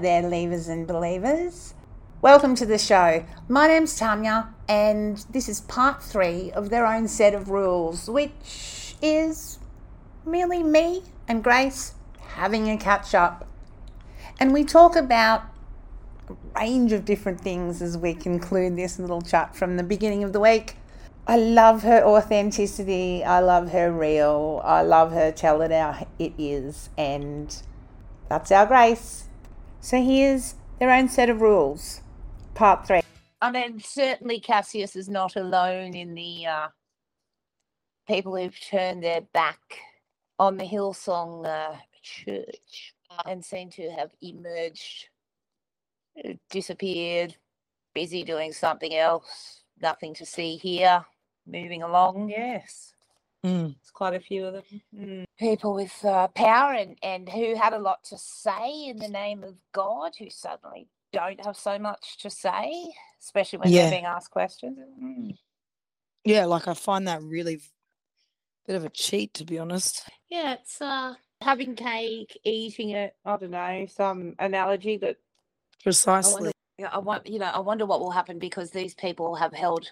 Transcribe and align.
There, 0.00 0.22
leavers 0.24 0.68
and 0.68 0.86
believers. 0.86 1.72
Welcome 2.20 2.54
to 2.56 2.66
the 2.66 2.76
show. 2.76 3.24
My 3.48 3.66
name's 3.66 3.96
Tanya, 3.96 4.52
and 4.68 5.16
this 5.30 5.48
is 5.48 5.62
part 5.62 6.02
three 6.02 6.52
of 6.52 6.68
their 6.68 6.84
own 6.84 7.08
set 7.08 7.32
of 7.32 7.48
rules, 7.48 8.10
which 8.10 8.94
is 9.00 9.58
merely 10.26 10.62
me 10.62 11.02
and 11.26 11.42
Grace 11.42 11.94
having 12.20 12.68
a 12.68 12.76
catch 12.76 13.14
up. 13.14 13.48
And 14.38 14.52
we 14.52 14.64
talk 14.64 14.96
about 14.96 15.44
a 16.28 16.34
range 16.60 16.92
of 16.92 17.06
different 17.06 17.40
things 17.40 17.80
as 17.80 17.96
we 17.96 18.12
conclude 18.12 18.76
this 18.76 18.98
little 18.98 19.22
chat 19.22 19.56
from 19.56 19.78
the 19.78 19.82
beginning 19.82 20.22
of 20.22 20.34
the 20.34 20.40
week. 20.40 20.76
I 21.26 21.38
love 21.38 21.84
her 21.84 22.04
authenticity. 22.04 23.24
I 23.24 23.40
love 23.40 23.70
her 23.70 23.90
real. 23.90 24.60
I 24.62 24.82
love 24.82 25.12
her 25.12 25.32
tell 25.32 25.62
it 25.62 25.70
how 25.70 26.06
it 26.18 26.34
is. 26.36 26.90
And 26.98 27.56
that's 28.28 28.52
our 28.52 28.66
Grace. 28.66 29.25
So 29.80 30.02
here's 30.02 30.54
their 30.78 30.90
own 30.90 31.08
set 31.08 31.30
of 31.30 31.40
rules. 31.40 32.02
Part 32.54 32.86
three. 32.86 33.00
I 33.40 33.50
mean, 33.50 33.80
certainly 33.80 34.40
Cassius 34.40 34.96
is 34.96 35.08
not 35.08 35.36
alone 35.36 35.94
in 35.94 36.14
the 36.14 36.46
uh, 36.46 36.68
people 38.08 38.36
who've 38.36 38.58
turned 38.60 39.02
their 39.02 39.20
back 39.20 39.60
on 40.38 40.56
the 40.56 40.64
Hillsong 40.64 41.46
uh, 41.46 41.76
church 42.02 42.94
and 43.26 43.44
seem 43.44 43.70
to 43.70 43.90
have 43.90 44.10
emerged, 44.20 45.08
uh, 46.24 46.32
disappeared, 46.50 47.36
busy 47.94 48.24
doing 48.24 48.52
something 48.52 48.94
else, 48.94 49.62
nothing 49.80 50.14
to 50.14 50.26
see 50.26 50.56
here, 50.56 51.04
moving 51.46 51.82
along. 51.82 52.28
Yes. 52.30 52.94
There's 53.46 53.90
quite 53.92 54.14
a 54.14 54.20
few 54.20 54.46
of 54.46 54.54
them. 54.54 54.62
Mm. 54.94 55.24
People 55.38 55.74
with 55.74 56.04
uh, 56.04 56.28
power 56.28 56.72
and, 56.72 56.96
and 57.02 57.28
who 57.28 57.54
had 57.54 57.72
a 57.72 57.78
lot 57.78 58.04
to 58.04 58.18
say 58.18 58.86
in 58.86 58.98
the 58.98 59.08
name 59.08 59.42
of 59.44 59.54
God, 59.72 60.12
who 60.18 60.28
suddenly 60.30 60.88
don't 61.12 61.44
have 61.44 61.56
so 61.56 61.78
much 61.78 62.18
to 62.18 62.30
say, 62.30 62.92
especially 63.22 63.58
when 63.60 63.70
Yeah. 63.70 63.82
they're 63.82 63.90
being 63.92 64.04
asked 64.04 64.30
questions. 64.30 64.78
Mm. 65.02 65.36
Yeah, 66.24 66.44
like 66.46 66.66
I 66.68 66.74
find 66.74 67.06
that 67.08 67.22
really 67.22 67.60
bit 68.66 68.76
of 68.76 68.84
a 68.84 68.90
cheat, 68.90 69.32
to 69.34 69.44
be 69.44 69.58
honest. 69.58 70.08
Yeah, 70.28 70.54
it's 70.54 70.80
uh, 70.82 71.14
having 71.40 71.76
cake, 71.76 72.38
eating 72.44 72.90
it. 72.90 73.14
I 73.24 73.36
don't 73.36 73.52
know, 73.52 73.86
some 73.88 74.34
analogy 74.40 74.96
that 74.98 75.16
I 75.16 75.82
Precisely. 75.84 76.34
wonder, 76.34 76.52
yeah, 76.78 76.88
I 76.92 76.98
want, 76.98 77.26
you 77.28 77.38
know, 77.38 77.46
I 77.46 77.60
wonder 77.60 77.86
what 77.86 78.00
will 78.00 78.10
happen 78.10 78.40
because 78.40 78.70
these 78.72 78.94
people 78.94 79.36
have 79.36 79.52
held 79.52 79.88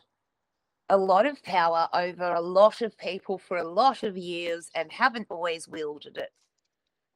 a 0.89 0.97
lot 0.97 1.27
of 1.27 1.43
power 1.43 1.89
over 1.95 2.35
a 2.35 2.41
lot 2.41 2.83
of 2.83 2.97
people 2.99 3.39
for 3.39 3.57
a 3.57 3.69
lot 3.69 4.03
of 4.03 4.17
years 4.17 4.71
and 4.75 4.93
haven't 4.93 5.27
always 5.31 5.67
wielded 5.67 6.17
it 6.17 6.31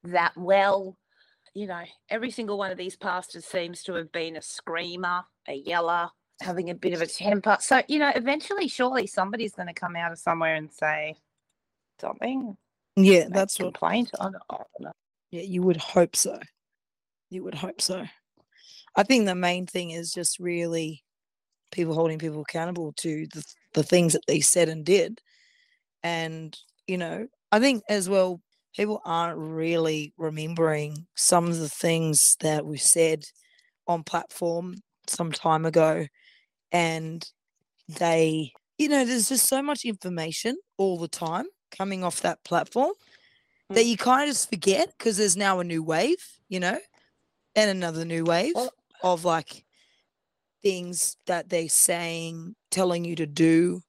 that 0.05 0.33
well. 0.37 0.97
You 1.55 1.67
know, 1.67 1.83
every 2.09 2.31
single 2.31 2.59
one 2.59 2.71
of 2.71 2.79
these 2.79 2.97
pastors 2.97 3.45
seems 3.45 3.83
to 3.85 3.95
have 3.95 4.13
been 4.13 4.37
a 4.37 4.43
screamer, 4.43 5.25
a 5.49 5.55
yeller, 5.55 6.09
having 6.41 6.71
a 6.71 6.75
bit 6.75 6.93
of 6.93 7.03
a 7.03 7.07
temper. 7.07 7.57
So, 7.61 7.83
you 7.89 7.99
know, 7.99 8.13
eventually, 8.15 8.69
surely 8.69 9.07
somebody's 9.07 9.55
going 9.55 9.69
to 9.69 9.75
come 9.75 9.97
out 9.97 10.13
of 10.13 10.19
somewhere 10.19 10.55
and 10.55 10.73
say 10.73 11.17
something. 12.01 12.57
Yeah, 12.97 13.29
that's 13.31 13.59
a 13.59 13.65
what. 13.65 13.75
complaint. 13.75 14.11
Don't, 14.21 14.37
I 14.51 14.57
don't 14.57 14.67
know. 14.81 14.93
Yeah, 15.31 15.43
you 15.43 15.63
would 15.63 15.77
hope 15.79 16.17
so. 16.17 16.39
You 17.31 17.45
would 17.45 17.55
hope 17.55 17.81
so. 17.81 18.05
I 18.97 19.03
think 19.03 19.27
the 19.27 19.35
main 19.35 19.67
thing 19.67 19.91
is 19.91 20.13
just 20.13 20.39
really 20.39 21.03
people 21.71 21.95
holding 21.95 22.19
people 22.19 22.41
accountable 22.41 22.93
to 22.99 23.27
the 23.35 23.45
the 23.75 23.83
things 23.83 24.13
that 24.13 24.27
they 24.27 24.41
said 24.41 24.69
and 24.69 24.85
did, 24.85 25.21
and 26.03 26.57
you 26.87 26.99
know, 26.99 27.29
I 27.53 27.61
think 27.61 27.83
as 27.89 28.09
well 28.09 28.41
people 28.75 29.01
aren't 29.05 29.39
really 29.39 30.13
remembering 30.17 31.07
some 31.17 31.49
of 31.49 31.59
the 31.59 31.69
things 31.69 32.37
that 32.41 32.65
we 32.65 32.77
said 32.77 33.25
on 33.87 34.05
platform 34.05 34.77
some 35.07 35.33
time 35.33 35.65
ago, 35.65 36.07
and 36.71 37.25
they, 37.89 38.53
you 38.77 38.89
know, 38.89 39.05
there's 39.05 39.29
just 39.29 39.47
so 39.47 39.63
much 39.63 39.85
information 39.85 40.57
all 40.77 40.99
the 40.99 41.09
time 41.09 41.47
coming 41.77 42.05
off 42.05 42.21
that 42.21 42.43
platform 42.45 42.93
mm. 43.71 43.75
that 43.75 43.87
you 43.87 43.97
kind 43.97 44.23
of 44.23 44.29
just 44.29 44.51
forget 44.51 44.93
because 44.97 45.17
there's 45.17 45.37
now 45.37 45.61
a 45.61 45.65
new 45.65 45.83
wave, 45.83 46.23
you 46.49 46.61
know, 46.61 46.79
and 47.57 47.71
another 47.71 48.05
new 48.05 48.25
wave 48.25 48.53
Well- 48.55 48.71
of 49.03 49.25
like 49.25 49.65
things 50.63 51.17
that 51.27 51.49
they're 51.49 51.69
saying, 51.69 52.55
telling 52.71 53.05
you 53.05 53.17
to 53.17 53.27
do. 53.27 53.83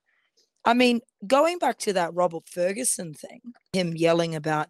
I 0.66 0.74
mean, 0.74 1.02
going 1.26 1.58
back 1.58 1.78
to 1.80 1.94
that 1.94 2.14
Robert 2.14 2.46
Fergusson 2.46 3.18
thing, 3.18 3.42
him 3.74 3.96
yelling 3.96 4.36
about 4.36 4.68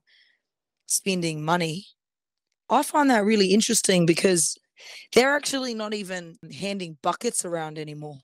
spending 0.86 1.44
money, 1.44 1.88
I 2.70 2.84
find 2.84 3.10
that 3.10 3.26
really 3.26 3.54
interesting 3.54 4.06
because 4.06 4.58
they're 5.14 5.36
actually 5.36 5.74
not 5.74 5.94
even 5.94 6.38
handing 6.54 6.98
buckets 7.02 7.44
around 7.44 7.80
anymore. 7.80 8.20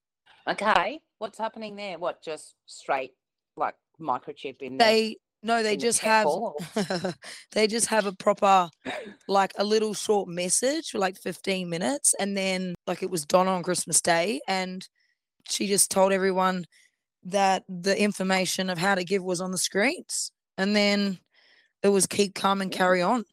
Okay, 0.48 1.00
what's 1.18 1.40
happening 1.40 1.76
there? 1.76 1.98
What 1.98 2.24
just 2.24 2.54
straight 2.66 3.14
like 3.58 3.76
microchip 4.00 4.62
in 4.62 4.78
there? 4.78 4.88
They 4.88 5.18
no, 5.42 5.62
they 5.62 5.78
just 5.78 6.00
have 6.00 6.28
they 7.52 7.68
just 7.68 7.88
have 7.88 8.06
a 8.06 8.12
proper 8.12 8.70
like 9.28 9.54
a 9.58 9.64
little 9.64 9.94
short 9.94 10.28
message 10.28 10.90
for 10.90 11.00
like 11.00 11.18
15 11.18 11.70
minutes 11.70 12.16
and 12.20 12.36
then 12.36 12.74
like 12.88 13.04
it 13.04 13.10
was 13.10 13.26
done 13.26 13.48
on 13.48 13.62
Christmas 13.64 14.02
Day 14.02 14.42
and 14.48 14.88
she 15.50 15.68
just 15.68 15.92
told 15.92 16.12
everyone 16.12 16.66
that 17.24 17.64
the 17.68 18.00
information 18.00 18.70
of 18.70 18.78
how 18.78 18.96
to 18.96 19.04
give 19.04 19.24
was 19.24 19.42
on 19.42 19.52
the 19.52 19.58
screens 19.58 20.32
and 20.58 20.76
then 20.76 21.20
it 21.84 21.90
was 21.90 22.08
keep 22.08 22.36
calm 22.36 22.62
and 22.62 22.72
carry 22.72 23.02
on. 23.02 23.26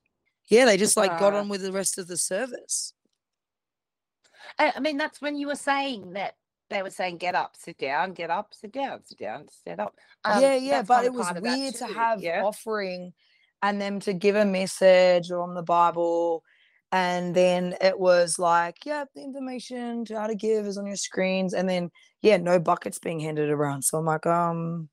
Yeah, 0.49 0.67
they 0.67 0.77
just 0.77 0.97
like 0.97 1.19
got 1.19 1.35
on 1.35 1.49
with 1.49 1.63
the 1.63 1.73
rest 1.73 1.99
of 1.99 2.09
the 2.09 2.17
service. 2.17 2.93
I, 4.59 4.73
I 4.77 4.81
mean, 4.81 4.99
that's 4.99 5.21
when 5.21 5.37
you 5.37 5.47
were 5.47 5.55
saying 5.55 6.13
that 6.13 6.35
they 6.69 6.83
were 6.83 6.91
saying, 6.91 7.19
"Get 7.19 7.35
up, 7.35 7.57
sit 7.57 7.79
down, 7.79 8.13
get 8.13 8.31
up, 8.31 8.53
sit 8.53 8.73
down, 8.73 9.01
sit 9.05 9.19
down, 9.19 9.47
sit 9.65 9.81
up." 9.81 9.97
Um, 10.25 10.43
yeah, 10.43 10.57
yeah, 10.57 10.83
but 10.83 11.05
it 11.05 11.13
was 11.13 11.25
part 11.25 11.39
of 11.39 11.45
that 11.45 11.59
weird 11.59 11.75
to 11.77 11.87
have 11.87 12.23
yeah. 12.23 12.43
offering 12.45 13.13
and 13.63 13.81
them 13.81 14.01
to 14.01 14.13
give 14.13 14.37
a 14.37 14.45
message 14.45 15.31
on 15.31 15.55
the 15.55 15.63
Bible. 15.63 16.45
And 16.93 17.35
then 17.35 17.75
it 17.81 17.99
was 17.99 18.39
like, 18.39 18.85
yeah, 18.85 19.05
the 19.15 19.23
information 19.23 20.05
to 20.05 20.21
how 20.21 20.27
to 20.27 20.35
give 20.35 20.67
is 20.67 20.77
on 20.77 20.87
your 20.87 20.97
screens. 20.97 21.55
And 21.55 21.67
then, 21.67 21.91
yeah, 22.21 22.37
no 22.37 22.61
buckets 22.61 22.99
being 22.99 23.19
handed 23.19 23.49
around. 23.49 23.83
So 23.83 23.97
I'm 23.97 24.05
like, 24.05 24.27
um, 24.27 24.91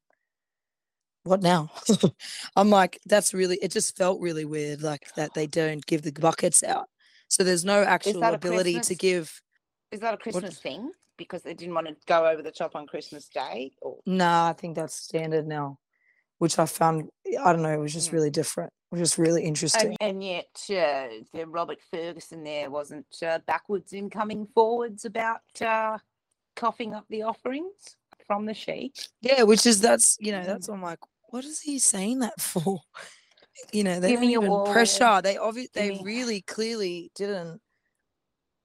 what 1.23 1.41
now? 1.41 1.69
I'm 2.55 2.69
like, 2.69 2.99
that's 3.05 3.33
really, 3.33 3.57
it 3.61 3.71
just 3.71 3.97
felt 3.97 4.21
really 4.21 4.45
weird, 4.45 4.81
like 4.81 5.13
that 5.15 5.33
they 5.33 5.45
don't 5.45 5.85
give 5.85 6.03
the 6.03 6.13
buckets 6.13 6.63
out. 6.63 6.87
So 7.27 7.43
there's 7.43 7.65
no 7.65 7.83
actual 7.83 8.23
ability 8.23 8.79
to 8.79 8.95
give. 8.95 9.41
Is 9.91 9.99
that 9.99 10.13
a 10.13 10.17
Christmas 10.17 10.57
thing? 10.57 10.91
Because 11.17 11.43
they 11.43 11.53
didn't 11.53 11.75
want 11.75 11.87
to 11.87 11.95
go 12.07 12.25
over 12.25 12.41
the 12.41 12.51
top 12.51 12.75
on 12.75 12.87
Christmas 12.87 13.27
Day, 13.27 13.73
or 13.81 13.97
No, 14.05 14.45
I 14.45 14.55
think 14.57 14.77
that's 14.77 14.95
standard 14.95 15.45
now, 15.45 15.79
which 16.37 16.57
I 16.57 16.65
found, 16.65 17.09
I 17.27 17.51
don't 17.51 17.61
know, 17.61 17.73
it 17.73 17.77
was 17.77 17.93
just 17.93 18.09
Mm. 18.09 18.13
really 18.13 18.29
different. 18.31 18.71
It 18.91 18.95
was 18.95 19.01
just 19.09 19.17
really 19.19 19.43
interesting. 19.43 19.95
and, 20.01 20.09
and 20.09 20.23
yet 20.23 20.47
uh, 20.71 21.07
the 21.33 21.45
Robert 21.47 21.77
Fergusson 21.93 22.43
there 22.43 22.71
wasn't 22.71 23.05
uh, 23.23 23.37
backwards 23.45 23.93
in 23.93 24.09
coming 24.09 24.47
forwards 24.47 25.05
about 25.05 25.41
uh, 25.61 25.99
coughing 26.55 26.95
up 26.95 27.05
the 27.09 27.21
offerings 27.23 27.95
from 28.25 28.45
the 28.47 28.53
sheep. 28.55 28.95
Yeah, 29.21 29.43
which 29.43 29.65
is 29.67 29.79
that's 29.79 30.17
you 30.19 30.31
know 30.31 30.39
Mm. 30.39 30.45
that's 30.47 30.67
I'm 30.69 30.81
like, 30.81 30.99
what 31.29 31.45
is 31.45 31.61
he 31.61 31.77
saying 31.79 32.19
that 32.19 32.39
for? 32.41 32.79
You 33.73 33.83
know, 33.83 33.99
they 33.99 34.11
Give 34.11 34.21
don't 34.21 34.29
even 34.29 34.47
wall, 34.49 34.71
pressure. 34.71 35.19
They 35.21 35.35
obviously 35.35 35.71
they 35.73 35.89
me- 35.89 36.01
really 36.01 36.39
clearly 36.41 37.11
didn't 37.13 37.59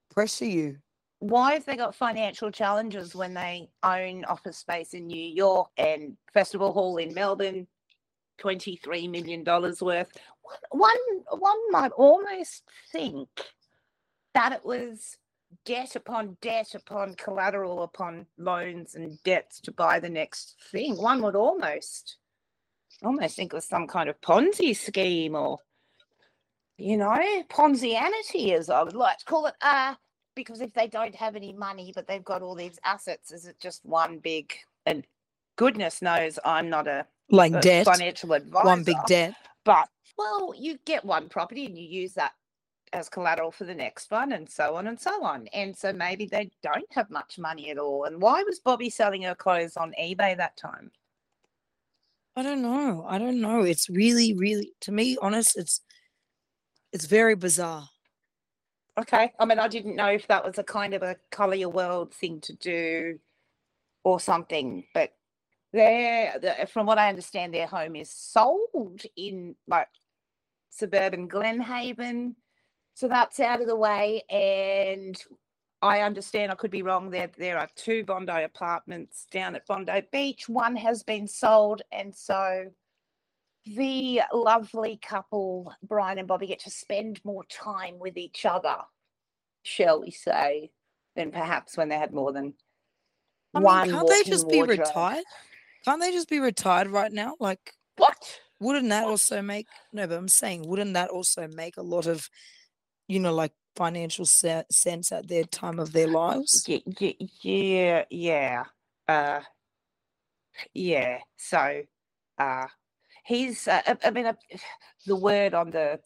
pressure 0.09 0.45
you. 0.45 0.77
Why 1.19 1.53
have 1.55 1.65
they 1.65 1.75
got 1.75 1.93
financial 1.95 2.49
challenges 2.49 3.13
when 3.13 3.33
they 3.33 3.67
own 3.83 4.23
office 4.23 4.57
space 4.57 4.93
in 4.93 5.07
New 5.07 5.21
York 5.21 5.67
and 5.75 6.15
Festival 6.33 6.71
Hall 6.71 6.95
in 6.95 7.13
Melbourne, 7.13 7.67
twenty-three 8.37 9.07
million 9.07 9.43
dollars 9.43 9.81
worth? 9.81 10.11
One, 10.41 10.91
one, 11.29 11.39
one 11.39 11.71
might 11.71 11.91
almost 11.91 12.63
think 12.91 13.29
that 14.33 14.51
it 14.53 14.65
was 14.65 15.17
debt 15.65 15.95
upon 15.95 16.37
debt 16.41 16.75
upon 16.75 17.15
collateral 17.15 17.83
upon 17.83 18.25
loans 18.37 18.95
and 18.95 19.21
debts 19.23 19.59
to 19.61 19.71
buy 19.71 19.99
the 19.99 20.09
next 20.09 20.55
thing. 20.71 20.95
One 20.97 21.21
would 21.21 21.35
almost, 21.35 22.17
almost 23.03 23.35
think 23.35 23.53
it 23.53 23.55
was 23.55 23.65
some 23.65 23.87
kind 23.87 24.09
of 24.09 24.19
Ponzi 24.21 24.75
scheme 24.75 25.35
or, 25.35 25.59
you 26.77 26.97
know, 26.97 27.43
Ponzianity, 27.49 28.51
as 28.51 28.69
I 28.69 28.83
would 28.83 28.95
like 28.95 29.19
to 29.19 29.25
call 29.25 29.45
it. 29.47 29.55
Uh, 29.61 29.95
because 30.35 30.59
if 30.59 30.73
they 30.73 30.87
don't 30.87 31.15
have 31.15 31.35
any 31.35 31.53
money 31.53 31.93
but 31.95 32.07
they've 32.07 32.23
got 32.23 32.41
all 32.41 32.55
these 32.55 32.77
assets 32.83 33.31
is 33.31 33.47
it 33.47 33.57
just 33.59 33.85
one 33.85 34.19
big 34.19 34.53
and 34.85 35.07
goodness 35.55 36.01
knows 36.01 36.39
i'm 36.45 36.69
not 36.69 36.87
a, 36.87 37.05
Like 37.29 37.53
a 37.53 37.61
debt, 37.61 37.85
financial 37.85 38.33
advisor 38.33 38.65
one 38.65 38.83
big 38.83 38.97
debt. 39.07 39.35
but 39.63 39.87
well 40.17 40.53
you 40.57 40.77
get 40.85 41.03
one 41.05 41.29
property 41.29 41.65
and 41.65 41.77
you 41.77 41.85
use 41.85 42.13
that 42.13 42.33
as 42.93 43.09
collateral 43.09 43.51
for 43.51 43.65
the 43.65 43.75
next 43.75 44.09
one 44.11 44.31
and 44.31 44.49
so 44.49 44.75
on 44.75 44.87
and 44.87 44.99
so 44.99 45.23
on 45.23 45.47
and 45.53 45.75
so 45.75 45.91
maybe 45.91 46.25
they 46.25 46.49
don't 46.63 46.85
have 46.91 47.09
much 47.09 47.37
money 47.37 47.69
at 47.69 47.77
all 47.77 48.05
and 48.05 48.21
why 48.21 48.43
was 48.43 48.59
Bobbie 48.59 48.89
selling 48.89 49.23
her 49.23 49.35
clothes 49.35 49.75
on 49.75 49.93
ebay 49.99 50.37
that 50.37 50.55
time 50.55 50.91
I 52.37 52.43
don't 52.43 52.61
know. 52.61 53.05
I 53.07 53.17
don't 53.17 53.39
know. 53.39 53.61
It's 53.61 53.89
really, 53.89 54.33
really 54.33 54.73
to 54.81 54.91
me, 54.91 55.17
honest, 55.21 55.57
it's 55.57 55.81
it's 56.91 57.05
very 57.05 57.35
bizarre. 57.35 57.87
Okay. 58.99 59.31
I 59.39 59.45
mean, 59.45 59.59
I 59.59 59.67
didn't 59.67 59.95
know 59.95 60.07
if 60.09 60.27
that 60.27 60.45
was 60.45 60.57
a 60.57 60.63
kind 60.63 60.93
of 60.93 61.01
a 61.01 61.15
color 61.31 61.55
your 61.55 61.69
world 61.69 62.13
thing 62.13 62.41
to 62.41 62.53
do 62.53 63.19
or 64.03 64.19
something, 64.19 64.85
but 64.93 65.11
their, 65.75 66.39
the, 66.39 66.67
from 66.67 66.85
what 66.85 66.97
I 66.97 67.09
understand, 67.09 67.53
their 67.53 67.67
home 67.67 67.95
is 67.95 68.09
sold 68.09 69.01
in 69.15 69.55
like 69.67 69.89
suburban 70.69 71.27
Glenhaven. 71.27 72.35
So 72.95 73.07
that's 73.07 73.39
out 73.39 73.61
of 73.61 73.67
the 73.67 73.75
way. 73.75 74.23
And 74.29 75.21
I 75.81 76.01
understand, 76.01 76.51
I 76.51 76.55
could 76.55 76.71
be 76.71 76.81
wrong, 76.81 77.09
there, 77.09 77.29
there 77.37 77.59
are 77.59 77.69
two 77.75 78.03
Bondi 78.05 78.43
apartments 78.43 79.27
down 79.31 79.55
at 79.55 79.67
Bondi 79.67 80.01
Beach. 80.11 80.47
One 80.47 80.75
has 80.77 81.03
been 81.03 81.27
sold. 81.27 81.81
And 81.91 82.15
so 82.15 82.71
the 83.65 84.21
lovely 84.33 84.97
couple, 85.01 85.73
Brian 85.83 86.19
and 86.19 86.27
Bobbie, 86.27 86.47
get 86.47 86.59
to 86.59 86.69
spend 86.69 87.19
more 87.25 87.43
time 87.49 87.99
with 87.99 88.15
each 88.17 88.45
other, 88.45 88.77
shall 89.63 90.01
we 90.01 90.11
say, 90.11 90.71
than 91.15 91.31
perhaps 91.31 91.75
when 91.75 91.89
they 91.89 91.97
had 91.97 92.13
more 92.13 92.31
than 92.31 92.53
I 93.53 93.59
one. 93.59 93.89
can't 93.89 94.07
they 94.07 94.23
just 94.23 94.47
be 94.47 94.57
wardrobe. 94.57 94.79
retired? 94.79 95.25
Can't 95.85 96.01
they 96.01 96.11
just 96.11 96.29
be 96.29 96.39
retired 96.39 96.87
right 96.87 97.11
now? 97.11 97.35
Like, 97.39 97.73
What? 97.97 98.39
wouldn't 98.59 98.89
that 98.89 99.05
also 99.05 99.41
make 99.41 99.67
no? 99.93 100.07
But 100.07 100.17
I'm 100.17 100.27
saying, 100.27 100.67
wouldn't 100.67 100.95
that 100.95 101.09
also 101.09 101.47
make 101.47 101.77
a 101.77 101.81
lot 101.83 102.07
of, 102.07 102.27
you 103.07 103.19
know, 103.19 103.33
like 103.33 103.53
financial 103.75 104.25
se- 104.25 104.65
sense 104.71 105.11
at 105.11 105.27
their 105.27 105.43
time 105.43 105.79
of 105.79 105.91
their 105.93 106.07
lives? 106.07 106.65
Yeah, 106.67 106.79
y- 106.99 107.15
yeah, 107.41 108.05
yeah, 108.09 108.63
uh, 109.07 109.41
yeah. 110.73 111.19
So, 111.37 111.83
uh, 112.39 112.67
he's. 113.23 113.67
Uh, 113.67 113.81
I- 113.85 113.97
I 114.05 114.09
mean, 114.11 114.25
uh, 114.25 114.33
the 115.05 115.15
word 115.15 115.53
on 115.53 115.69
the 115.69 115.99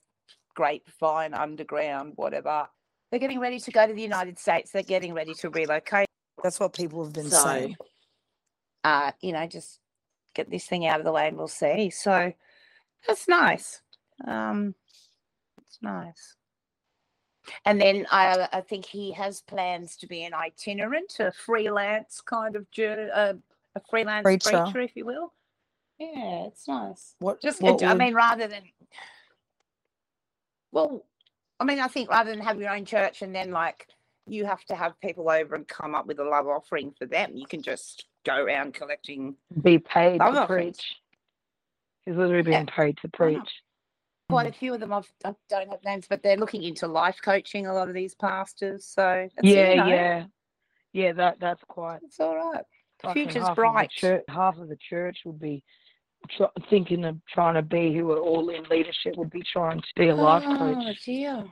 grapevine, 0.56 1.34
underground, 1.34 2.14
whatever. 2.18 2.68
They're 3.12 3.20
getting 3.20 3.40
ready 3.40 3.60
to 3.60 3.72
go 3.72 3.88
to 3.88 3.94
the 3.94 4.02
United 4.02 4.38
States. 4.38 4.72
They're 4.72 4.84
getting 4.84 5.14
ready 5.14 5.34
to 5.36 5.50
relocate. 5.50 6.06
That's 6.44 6.60
what 6.60 6.74
people 6.74 7.04
have 7.04 7.14
been 7.14 7.30
So, 7.32 7.38
saying. 7.40 7.76
Uh, 8.84 9.12
you 9.22 9.34
know, 9.34 9.46
just 9.48 9.80
get 10.36 10.50
this 10.50 10.66
thing 10.66 10.86
out 10.86 11.00
of 11.00 11.06
the 11.06 11.12
way 11.12 11.28
and 11.28 11.38
we'll 11.38 11.48
see. 11.48 11.90
So 11.90 12.32
that's 13.08 13.28
nice. 13.28 13.82
Um, 14.28 14.76
it's 15.62 15.80
nice. 15.82 16.36
And 17.66 17.82
then 17.82 18.06
I, 18.12 18.48
I 18.54 18.62
think 18.62 18.86
he 18.86 19.12
has 19.14 19.42
plans 19.42 19.96
to 19.98 20.08
be 20.08 20.24
an 20.24 20.34
itinerant, 20.34 21.16
a 21.20 21.32
freelance 21.32 22.22
kind 22.22 22.56
of 22.56 22.68
uh, 22.78 23.34
a 23.76 23.82
freelance 23.90 24.24
Preacher. 24.24 24.50
preacher. 24.64 24.82
if 24.82 24.96
you 24.96 25.06
will. 25.06 25.34
Yeah, 25.98 26.46
it's 26.48 26.68
nice. 26.68 27.16
What? 27.20 27.42
Just, 27.42 27.62
what 27.62 27.82
I 27.84 27.90
would- 27.90 27.98
mean, 27.98 28.14
rather 28.14 28.48
than, 28.48 28.64
well, 30.72 31.06
I 31.60 31.66
mean, 31.66 31.80
I 31.80 31.88
think 31.88 32.10
rather 32.10 32.30
than 32.32 32.40
have 32.42 32.60
your 32.60 32.70
own 32.72 32.86
church 32.86 33.22
and 33.22 33.34
then 33.36 33.52
like 33.52 33.88
you 34.30 34.46
have 34.46 34.64
to 34.66 34.76
have 34.76 35.00
people 35.02 35.30
over 35.30 35.56
and 35.56 35.68
come 35.68 35.96
up 35.96 36.06
with 36.06 36.20
a 36.20 36.24
love 36.24 36.48
offering 36.48 36.94
for 36.98 37.06
them, 37.06 37.32
you 37.36 37.46
can 37.48 37.62
just 37.62 38.06
go 38.26 38.36
around 38.44 38.74
collecting. 38.74 39.36
be 39.64 39.80
paid 39.80 40.20
Love 40.20 40.34
to 40.34 40.42
offerings. 40.42 40.78
preach. 40.78 40.96
He's 42.06 42.16
literally 42.16 42.44
being 42.44 42.68
Yeah, 42.68 42.76
paid 42.76 42.98
to 43.02 43.08
preach. 43.10 43.40
Quite 44.30 44.48
a 44.48 44.52
few 44.52 44.76
of 44.76 44.80
them 44.80 44.94
I've, 44.94 45.12
I 45.26 45.34
don't 45.50 45.70
have 45.70 45.84
names, 45.84 46.06
but 46.08 46.22
they're 46.22 46.38
looking 46.38 46.62
into 46.64 46.88
life 46.88 47.18
coaching. 47.24 47.66
A 47.66 47.74
lot 47.74 47.88
of 47.88 47.96
these 47.96 48.14
pastors, 48.14 48.86
so 48.86 49.28
Yeah, 49.42 49.72
you 49.72 49.78
know, 49.78 49.88
yeah, 49.88 50.26
yeah. 50.94 51.14
That 51.14 51.40
that's 51.40 51.64
quite. 51.68 52.02
it's 52.04 52.20
all 52.20 52.36
right. 52.36 52.64
The 53.04 53.14
future's 53.14 53.44
half 53.48 53.56
bright. 53.56 53.86
Of 53.86 53.92
church, 53.92 54.24
half 54.30 54.58
of 54.60 54.70
the 54.70 54.78
church 54.88 55.18
would 55.26 55.40
be 55.40 55.64
tr- 56.30 56.44
thinking 56.70 57.06
of 57.06 57.18
trying 57.28 57.56
to 57.56 57.64
be 57.64 57.92
who 57.96 58.12
are 58.12 58.20
all 58.20 58.50
in 58.50 58.64
leadership 58.70 59.16
would 59.18 59.32
be 59.32 59.42
trying 59.52 59.80
to 59.82 59.88
be 59.96 60.10
a 60.10 60.16
life 60.16 60.44
Oh 60.46 60.58
coach. 60.58 61.02
dear. 61.06 61.44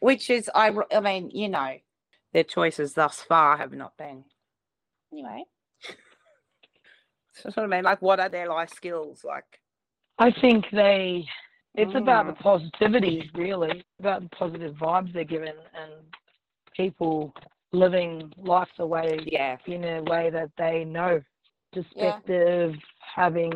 Which 0.00 0.30
is, 0.30 0.50
I, 0.54 0.72
I 0.92 1.00
mean, 1.00 1.30
you 1.30 1.48
know, 1.48 1.76
their 2.32 2.44
choices 2.44 2.94
thus 2.94 3.20
far 3.20 3.56
have 3.56 3.72
not 3.72 3.96
been. 3.96 4.24
Anyway, 5.12 5.44
so 7.32 7.50
what 7.54 7.64
I 7.64 7.66
mean, 7.66 7.84
like, 7.84 8.02
what 8.02 8.20
are 8.20 8.28
their 8.28 8.48
life 8.48 8.70
skills? 8.70 9.24
Like, 9.24 9.60
I 10.18 10.30
think 10.40 10.66
they. 10.72 11.26
It's 11.74 11.94
about 11.94 12.26
the 12.26 12.32
Mm. 12.32 12.40
positivity, 12.40 13.30
really, 13.34 13.84
about 14.00 14.22
the 14.22 14.28
positive 14.30 14.74
vibes 14.76 15.12
they're 15.12 15.24
given 15.24 15.54
and 15.74 15.92
people 16.76 17.32
living 17.72 18.32
life 18.36 18.68
the 18.76 18.86
way 18.86 19.18
yeah, 19.26 19.56
in 19.66 19.84
a 19.84 20.02
way 20.02 20.30
that 20.30 20.50
they 20.58 20.84
know. 20.84 21.20
Perspective, 21.72 22.74
having 23.14 23.52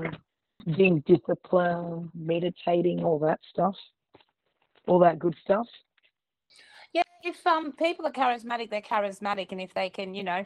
being 0.77 1.03
disciplined, 1.07 2.11
meditating, 2.15 3.03
all 3.03 3.19
that 3.19 3.41
stuff. 3.51 3.75
All 4.87 4.99
that 5.01 5.19
good 5.19 5.35
stuff. 5.43 5.67
If 7.23 7.47
um 7.47 7.73
people 7.73 8.07
are 8.07 8.13
charismatic, 8.13 8.71
they're 8.71 8.81
charismatic, 8.83 9.53
and 9.53 9.61
if 9.61 9.75
they 9.75 9.91
can, 9.91 10.15
you 10.15 10.25
know, 10.25 10.45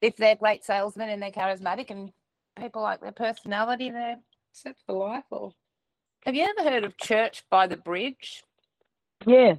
if 0.00 0.16
they're 0.16 0.36
great 0.36 0.64
salesmen 0.64 1.08
and 1.08 1.22
they're 1.22 1.30
charismatic, 1.30 1.90
and 1.90 2.10
people 2.58 2.82
like 2.82 3.00
their 3.00 3.12
personality, 3.12 3.90
they're 3.90 4.18
set 4.52 4.76
for 4.86 4.94
life. 4.96 5.24
Or 5.30 5.52
have 6.24 6.34
you 6.34 6.44
ever 6.58 6.68
heard 6.68 6.84
of 6.84 6.96
Church 6.98 7.42
by 7.50 7.66
the 7.66 7.76
Bridge? 7.76 8.42
Yes. 9.26 9.58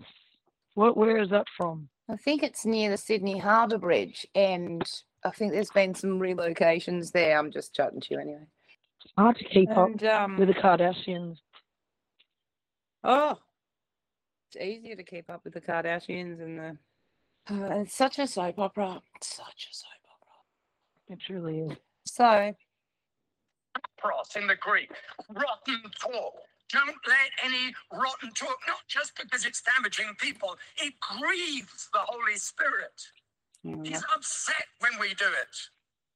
What 0.76 0.98
where 0.98 1.18
is 1.22 1.30
that 1.30 1.48
from? 1.58 1.90
I 2.10 2.16
think 2.18 2.44
it's 2.44 2.66
near 2.66 2.90
the 2.90 2.98
Sydney 2.98 3.38
Harbour 3.38 3.78
Bridge, 3.78 4.26
and 4.34 4.84
I 5.24 5.32
think 5.32 5.52
there's 5.52 5.72
been 5.72 5.94
some 5.96 6.20
relocations 6.20 7.12
there. 7.12 7.38
I'm 7.38 7.52
just 7.52 7.74
chatting 7.76 8.02
to 8.02 8.08
you 8.12 8.20
anyway. 8.20 8.48
Hard 9.18 9.38
to 9.38 9.44
keep 9.46 9.70
up 9.72 9.88
And 9.88 10.04
um, 10.06 10.38
with 10.38 10.48
the 10.48 10.54
Kardashians. 10.54 11.38
oh, 13.04 13.38
It's 14.52 14.66
easier 14.66 14.96
to 14.96 15.04
keep 15.04 15.30
up 15.30 15.42
with 15.44 15.54
the 15.54 15.62
Kardashians 15.62 16.42
and 16.42 16.60
the. 16.60 16.78
Uh, 17.52 17.82
it's 17.82 17.94
such 17.94 18.18
a 18.18 18.26
soap 18.26 18.58
opera. 18.58 19.00
Such 19.22 19.70
a 19.72 19.76
soap 19.76 19.90
opera. 20.10 21.14
It 21.14 21.20
truly 21.20 21.60
is. 21.60 21.78
So, 22.06 22.56
Pros 23.98 24.36
in 24.36 24.48
the 24.48 24.56
Greek, 24.56 24.90
rotten 25.30 25.82
talk. 26.02 26.34
Don't 26.72 26.96
let 27.08 27.32
any 27.44 27.74
rotten 27.94 28.32
talk, 28.32 28.58
not 28.68 28.80
just 28.88 29.14
because 29.16 29.46
it's 29.46 29.62
damaging 29.62 30.16
people, 30.20 30.58
it 30.78 30.94
grieves 31.00 31.90
the 31.94 32.00
Holy 32.00 32.36
Spirit. 32.36 33.02
He's 33.84 34.04
upset 34.16 34.66
when 34.80 35.00
we 35.00 35.14
do 35.16 35.26
it. 35.26 35.56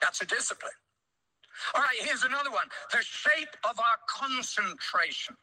That's 0.01 0.21
a 0.21 0.25
discipline. 0.25 0.71
All 1.75 1.81
right, 1.81 1.97
here's 2.01 2.23
another 2.23 2.51
one 2.51 2.67
the 2.91 3.01
shape 3.01 3.55
of 3.63 3.77
our 3.77 3.97
concentration. 4.07 5.35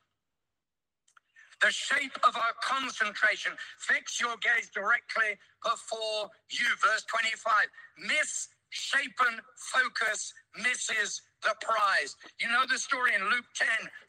The 1.62 1.71
shape 1.71 2.17
of 2.26 2.37
our 2.37 2.55
concentration. 2.62 3.52
Fix 3.79 4.21
your 4.21 4.37
gaze 4.40 4.71
directly 4.75 5.37
before 5.62 6.31
you. 6.50 6.67
Verse 6.83 7.05
25. 7.05 7.69
Misshapen 8.00 9.40
focus 9.57 10.33
misses 10.62 11.23
the 11.43 11.55
prize. 11.61 12.17
You 12.40 12.49
know 12.49 12.64
the 12.71 12.79
story 12.79 13.14
in 13.14 13.25
Luke 13.25 13.47
10 13.57 13.69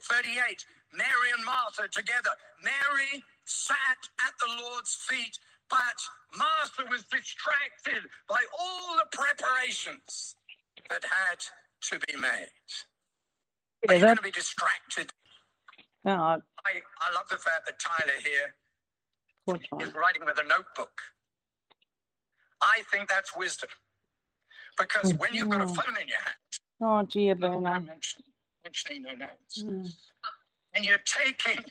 38. 0.09 0.65
Mary 0.93 1.29
and 1.35 1.45
Martha 1.45 1.87
together. 1.91 2.31
Mary 2.63 3.23
sat 3.45 4.01
at 4.27 4.33
the 4.39 4.63
Lord's 4.63 4.95
feet, 4.95 5.37
but 5.69 5.99
Martha 6.37 6.83
was 6.89 7.03
distracted 7.11 8.09
by 8.29 8.39
all 8.59 8.95
the 8.97 9.07
preparations 9.17 10.35
that 10.89 11.03
had 11.03 11.39
to 11.91 11.99
be 12.07 12.15
made. 12.19 12.51
Are 13.89 13.95
you 13.95 14.01
going 14.01 14.17
to 14.17 14.21
be 14.21 14.31
distracted? 14.31 15.11
no, 16.05 16.41
I- 16.65 16.69
I, 16.69 16.81
I 17.09 17.13
love 17.15 17.27
the 17.29 17.37
fact 17.37 17.65
that 17.65 17.79
Tyler 17.79 18.13
here 18.23 18.55
which 19.45 19.65
one? 19.69 19.81
is 19.81 19.93
writing 19.93 20.23
with 20.25 20.37
a 20.39 20.43
notebook. 20.47 20.91
I 22.61 22.83
think 22.91 23.09
that's 23.09 23.35
wisdom. 23.35 23.69
Because 24.77 25.13
when 25.15 25.33
you've 25.33 25.49
got 25.49 25.61
a 25.61 25.67
phone 25.67 25.97
in 26.01 26.07
your 26.07 26.17
hand, 26.17 26.35
Oh, 26.83 27.03
dear, 27.05 27.35
no, 27.35 27.49
Bernard. 27.59 27.65
I'm 27.75 27.85
mentioning, 27.85 28.25
mentioning 28.63 29.01
no 29.03 29.13
notes, 29.13 29.63
Mm. 29.63 29.93
and 30.73 30.85
you're 30.85 30.97
taking 31.05 31.63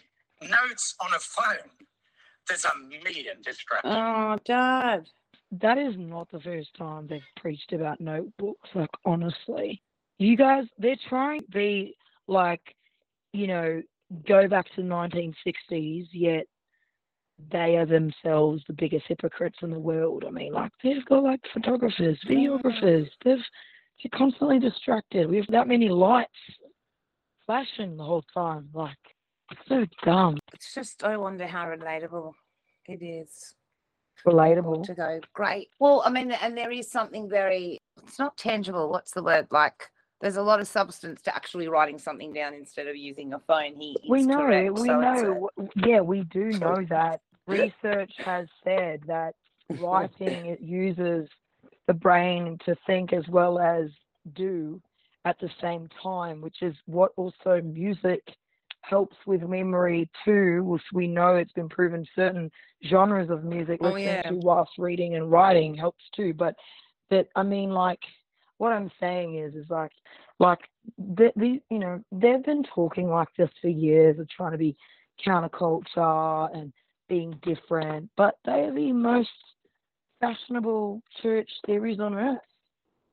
notes 0.43 0.95
on 1.01 1.13
a 1.15 1.19
phone, 1.19 1.71
there's 2.49 2.65
a 2.65 2.77
million 2.79 3.41
distractions. 3.43 3.93
Oh, 3.97 4.39
Dad. 4.45 5.09
that 5.53 5.79
is 5.79 5.97
not 5.97 6.31
the 6.31 6.39
first 6.41 6.75
time 6.75 7.09
they've 7.09 7.23
preached 7.37 7.73
about 7.73 8.01
notebooks. 8.01 8.69
Like 8.75 8.91
honestly, 9.05 9.83
you 10.19 10.37
guys, 10.37 10.67
they're 10.79 10.95
trying 11.09 11.41
to 11.41 11.51
be 11.51 11.97
like, 12.29 12.77
you 13.33 13.49
know, 13.49 13.83
go 14.27 14.49
back 14.49 14.67
to 14.75 14.83
the 14.83 14.89
1960s, 14.89 16.09
yet 16.13 16.47
they 17.51 17.77
are 17.77 17.87
themselves 17.87 18.63
the 18.67 18.73
biggest 18.75 19.07
hypocrites 19.09 19.59
in 19.63 19.71
the 19.71 19.79
world. 19.79 20.25
I 20.27 20.31
mean, 20.31 20.53
like 20.53 20.73
they've 20.83 21.05
got 21.07 21.23
like 21.23 21.41
photographers, 21.53 22.19
videographers. 22.29 23.09
They've 23.25 23.39
they're 24.03 24.19
constantly 24.19 24.59
distracted. 24.59 25.29
We 25.29 25.37
have 25.37 25.47
that 25.49 25.69
many 25.69 25.89
lights 25.89 26.31
flashing 27.47 27.97
the 27.97 28.05
whole 28.05 28.25
time. 28.35 28.69
Like 28.73 28.97
it's 29.51 29.61
so 29.69 29.85
dumb. 30.05 30.39
It's 30.53 30.75
just, 30.75 31.05
I 31.05 31.17
wonder 31.17 31.47
how 31.47 31.67
relatable 31.67 32.33
it 32.87 33.03
is. 33.03 33.55
Relatable. 34.27 34.85
to 34.85 34.95
go 34.95 35.19
great 35.33 35.69
well 35.79 36.03
i 36.05 36.11
mean 36.11 36.31
and 36.31 36.55
there 36.55 36.71
is 36.71 36.91
something 36.91 37.27
very 37.27 37.79
it's 38.03 38.19
not 38.19 38.37
tangible 38.37 38.91
what's 38.91 39.13
the 39.13 39.23
word 39.23 39.47
like 39.51 39.89
there's 40.21 40.37
a 40.37 40.43
lot 40.43 40.61
of 40.61 40.69
substance 40.69 41.23
to 41.23 41.35
actually 41.35 41.69
writing 41.69 41.99
something 41.99 42.33
down 42.33 42.55
instead 42.55 42.87
of 42.87 42.97
using 42.97 43.33
a 43.33 43.39
phone 43.39 43.75
he 43.75 43.97
we 44.09 44.23
know, 44.23 44.37
correct, 44.37 44.79
we 44.79 44.89
so 44.89 45.01
it's 45.01 45.23
a- 45.83 45.89
yeah, 45.89 46.01
we 46.01 46.23
do 46.25 46.45
know 46.53 46.85
that. 46.91 47.21
Research 47.47 48.13
has 48.25 48.47
said 48.63 49.03
that 49.07 49.35
writing 49.81 50.47
it 50.47 50.61
uses 50.61 51.29
the 51.87 51.95
brain 51.95 52.59
to 52.65 52.77
think 52.87 53.13
as 53.13 53.27
well 53.29 53.59
as 53.59 53.91
do 54.35 54.81
at 55.25 55.39
the 55.41 55.51
same 55.61 55.89
time, 56.03 56.41
which 56.41 56.63
is 56.63 56.75
what 56.87 57.13
also 57.17 57.61
music 57.63 58.23
helps 58.83 59.17
with 59.27 59.43
memory 59.43 60.09
too, 60.25 60.63
which 60.65 60.83
we 60.93 61.07
know 61.07 61.37
it's 61.37 61.53
been 61.53 61.69
proven 61.69 62.07
certain 62.15 62.51
genres 62.87 63.31
of 63.31 63.45
music 63.45 63.79
Oh, 63.83 63.87
listening 63.89 64.05
yeah. 64.05 64.23
to 64.23 64.35
whilst 64.37 64.73
reading 64.79 65.17
and 65.17 65.31
writing 65.31 65.75
helps 65.75 66.05
too. 66.15 66.33
But 66.33 66.55
that 67.11 67.27
I 67.37 67.43
mean 67.43 67.71
like 67.71 68.01
what 68.61 68.73
I'm 68.73 68.91
saying 69.01 69.37
is 69.37 69.55
is 69.55 69.71
like 69.71 69.91
like 70.39 70.61
the, 70.99 71.33
the 71.37 71.61
you 71.71 71.79
know 71.79 72.05
they've 72.13 72.45
been 72.45 72.63
talking 72.75 73.09
like 73.09 73.29
this 73.39 73.49
for 73.63 73.69
years 73.69 74.19
of 74.19 74.29
trying 74.29 74.53
to 74.53 74.59
be 74.59 74.77
counterculture 75.27 76.55
and 76.55 76.73
being 77.09 77.35
different, 77.43 78.09
but 78.17 78.37
they 78.45 78.61
are 78.61 78.75
the 78.75 78.93
most 78.93 79.31
fashionable 80.21 81.03
church 81.23 81.49
theories 81.65 82.01
on 82.01 82.15
earth. 82.15 82.39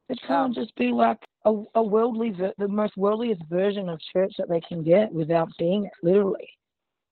It 0.10 0.20
can't 0.28 0.54
just 0.54 0.76
be 0.76 0.92
like 0.92 1.20
a, 1.46 1.64
a 1.76 1.84
worldly, 1.84 2.32
ver- 2.32 2.54
the 2.58 2.68
most 2.68 2.96
worldliest 2.98 3.48
version 3.50 3.90
of 3.90 4.00
church 4.14 4.34
that 4.38 4.50
they 4.50 4.62
can 4.62 4.84
get 4.84 5.12
without 5.12 5.50
being 5.58 5.86
it, 5.86 5.92
literally. 6.04 6.48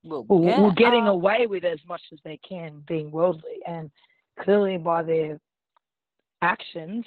well, 0.04 0.26
Or, 0.30 0.50
yeah, 0.50 0.62
or 0.62 0.74
getting 0.74 1.08
uh, 1.08 1.12
away 1.12 1.48
with 1.48 1.66
as 1.66 1.80
much 1.88 2.02
as 2.14 2.20
they 2.24 2.40
can 2.48 2.84
being 2.88 3.12
worldly. 3.12 3.60
And 3.68 3.90
clearly 4.40 4.78
by 4.78 5.04
their 5.04 5.40
actions 6.42 7.06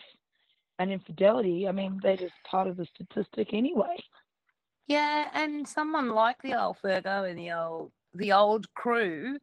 and 0.79 0.91
infidelity, 0.93 1.67
I 1.69 1.73
mean, 1.73 1.99
they're 2.03 2.17
just 2.17 2.35
part 2.49 2.69
of 2.69 2.77
the 2.77 2.87
statistic 2.95 3.53
anyway. 3.53 3.97
yeah 4.87 5.29
and 5.35 5.67
someone 5.67 6.09
like 6.11 6.41
the 6.43 6.55
old 6.61 6.77
fergo 6.83 7.29
and 7.29 7.39
the 7.39 7.53
old 7.53 7.93
the 8.15 8.33
old 8.33 8.73
crew 8.75 9.39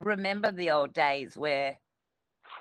remember 0.00 0.50
the 0.52 0.70
old 0.70 0.92
days 0.92 1.36
where 1.36 1.78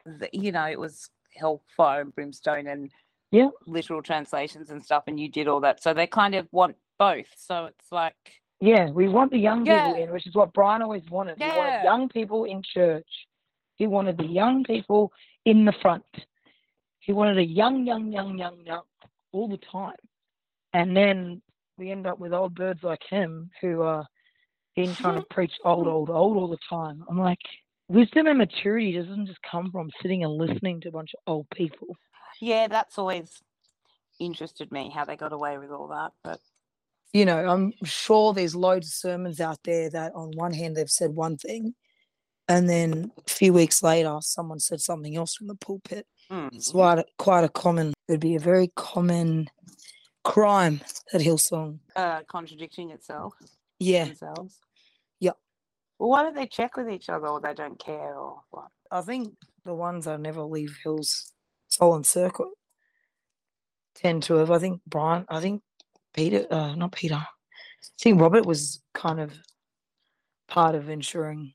the, 0.05 0.29
you 0.34 0.51
know 0.51 0.65
it 0.65 0.79
was 0.79 1.10
hellfire 1.36 2.01
and 2.01 2.13
brimstone 2.15 2.67
and 2.67 2.91
Yeah. 3.31 3.50
literal 3.65 4.01
translations 4.01 4.69
and 4.69 4.84
stuff 4.84 5.03
and 5.07 5.19
you 5.19 5.29
did 5.29 5.48
all 5.48 5.60
that 5.62 5.81
so 5.81 5.93
they 5.93 6.07
kind 6.07 6.36
of 6.36 6.48
want 6.51 6.75
both 7.00 7.27
so 7.36 7.65
it's 7.65 7.91
like 7.91 8.15
Yeah, 8.60 8.89
we 8.89 9.07
want 9.07 9.31
the 9.31 9.38
young 9.38 9.65
people 9.65 9.96
Yeah. 9.96 10.03
in, 10.03 10.12
which 10.12 10.25
is 10.27 10.34
what 10.36 10.51
Brian 10.53 10.81
always 10.81 11.07
wanted. 11.12 11.38
He 11.38 11.43
Yeah. 11.46 11.57
wanted 11.57 11.84
young 11.84 12.10
people 12.10 12.46
in 12.46 12.63
church. 12.63 13.12
He 13.75 13.86
wanted 13.86 14.17
the 14.17 14.25
young 14.25 14.63
people 14.63 15.12
in 15.46 15.63
the 15.65 15.74
front. 15.84 16.05
He 17.07 17.13
wanted 17.13 17.37
a 17.37 17.45
young, 17.45 17.87
young, 17.87 18.11
young, 18.11 18.37
young, 18.37 18.59
young 18.65 18.83
all 19.31 19.47
the 19.47 19.57
time. 19.71 19.95
And 20.73 20.95
then 20.95 21.41
we 21.77 21.89
end 21.89 22.05
up 22.05 22.19
with 22.19 22.33
old 22.33 22.53
birds 22.53 22.83
like 22.83 23.01
him 23.09 23.49
who 23.61 23.81
are 23.81 24.05
in 24.75 24.93
trying 24.93 25.21
to 25.21 25.25
preach 25.29 25.53
old, 25.63 25.87
old, 25.87 26.09
old 26.09 26.35
all 26.35 26.49
the 26.49 26.57
time. 26.69 27.05
I'm 27.09 27.17
like, 27.17 27.39
wisdom 27.87 28.27
and 28.27 28.37
maturity 28.37 28.91
doesn't 28.91 29.25
just 29.25 29.39
come 29.49 29.71
from 29.71 29.89
sitting 30.01 30.25
and 30.25 30.33
listening 30.33 30.81
to 30.81 30.89
a 30.89 30.91
bunch 30.91 31.11
of 31.13 31.31
old 31.31 31.47
people. 31.51 31.95
Yeah, 32.41 32.67
that's 32.67 32.97
always 32.97 33.41
interested 34.19 34.69
me 34.73 34.91
how 34.93 35.05
they 35.05 35.15
got 35.15 35.31
away 35.31 35.57
with 35.57 35.71
all 35.71 35.87
that. 35.87 36.11
But 36.25 36.41
you 37.13 37.23
know, 37.23 37.37
I'm 37.37 37.71
sure 37.85 38.33
there's 38.33 38.53
loads 38.53 38.87
of 38.87 38.93
sermons 38.93 39.39
out 39.39 39.59
there 39.63 39.89
that 39.91 40.11
on 40.13 40.31
one 40.31 40.53
hand 40.53 40.75
they've 40.75 40.89
said 40.89 41.15
one 41.15 41.37
thing, 41.37 41.73
and 42.49 42.69
then 42.69 43.13
a 43.25 43.29
few 43.29 43.53
weeks 43.53 43.81
later 43.81 44.17
someone 44.19 44.59
said 44.59 44.81
something 44.81 45.15
else 45.15 45.35
from 45.35 45.47
the 45.47 45.55
pulpit. 45.55 46.05
It's 46.29 46.69
mm, 46.69 46.72
quite 46.72 47.00
a, 47.00 47.05
quite 47.17 47.43
a 47.43 47.50
common. 47.50 47.93
It'd 48.07 48.19
be 48.22 48.36
a 48.36 48.39
very 48.39 48.72
common 48.75 49.50
crime 50.24 50.81
at 51.13 51.22
Hillsong. 51.22 51.79
uh, 51.96 52.22
contradicting 52.27 52.91
itself 52.91 53.34
Yeah, 53.79 54.05
themselves. 54.05 54.60
Yeah. 55.19 55.31
Well, 56.00 56.10
why 56.10 56.24
don't 56.24 56.36
they 56.36 56.48
check 56.48 56.75
with 56.77 56.89
each 56.89 57.10
other, 57.10 57.27
or 57.27 57.39
they 57.39 57.53
don't 57.53 57.79
care, 57.79 58.15
or 58.15 58.41
what? 58.51 58.67
I 58.91 59.01
think 59.01 59.34
the 59.65 59.74
ones 59.74 60.05
that 60.05 60.19
never 60.19 60.41
leave 60.43 60.77
Hill's 60.84 61.34
soul 61.69 61.96
and 61.96 62.05
circle 62.05 62.51
tend 63.96 64.24
to 64.24 64.36
have. 64.36 64.51
I 64.51 64.60
think 64.60 64.81
Brian. 64.86 65.25
I 65.29 65.39
think 65.39 65.62
Peter. 66.13 66.46
Uh, 66.51 66.75
not 66.75 66.91
Peter. 66.91 67.15
I 67.15 67.25
think 68.00 68.19
Robert 68.22 68.46
was 68.46 68.81
kind 68.93 69.19
of 69.19 69.34
part 70.48 70.75
of 70.75 70.89
ensuring 70.89 71.53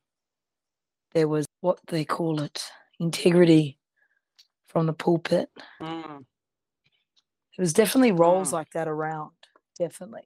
there 1.15 1.29
was 1.29 1.47
what 1.61 1.79
they 1.89 2.05
call 2.05 2.41
it 2.41 2.63
integrity 3.01 3.79
from 4.73 4.87
the 4.87 4.93
pulpit. 4.93 5.49
Mm. 5.81 6.25
There 7.57 7.63
was 7.63 7.73
definitely 7.73 8.13
roles 8.13 8.51
Mm. 8.51 8.53
like 8.55 8.71
that 8.73 8.89
around. 8.89 9.33
Definitely. 9.79 10.25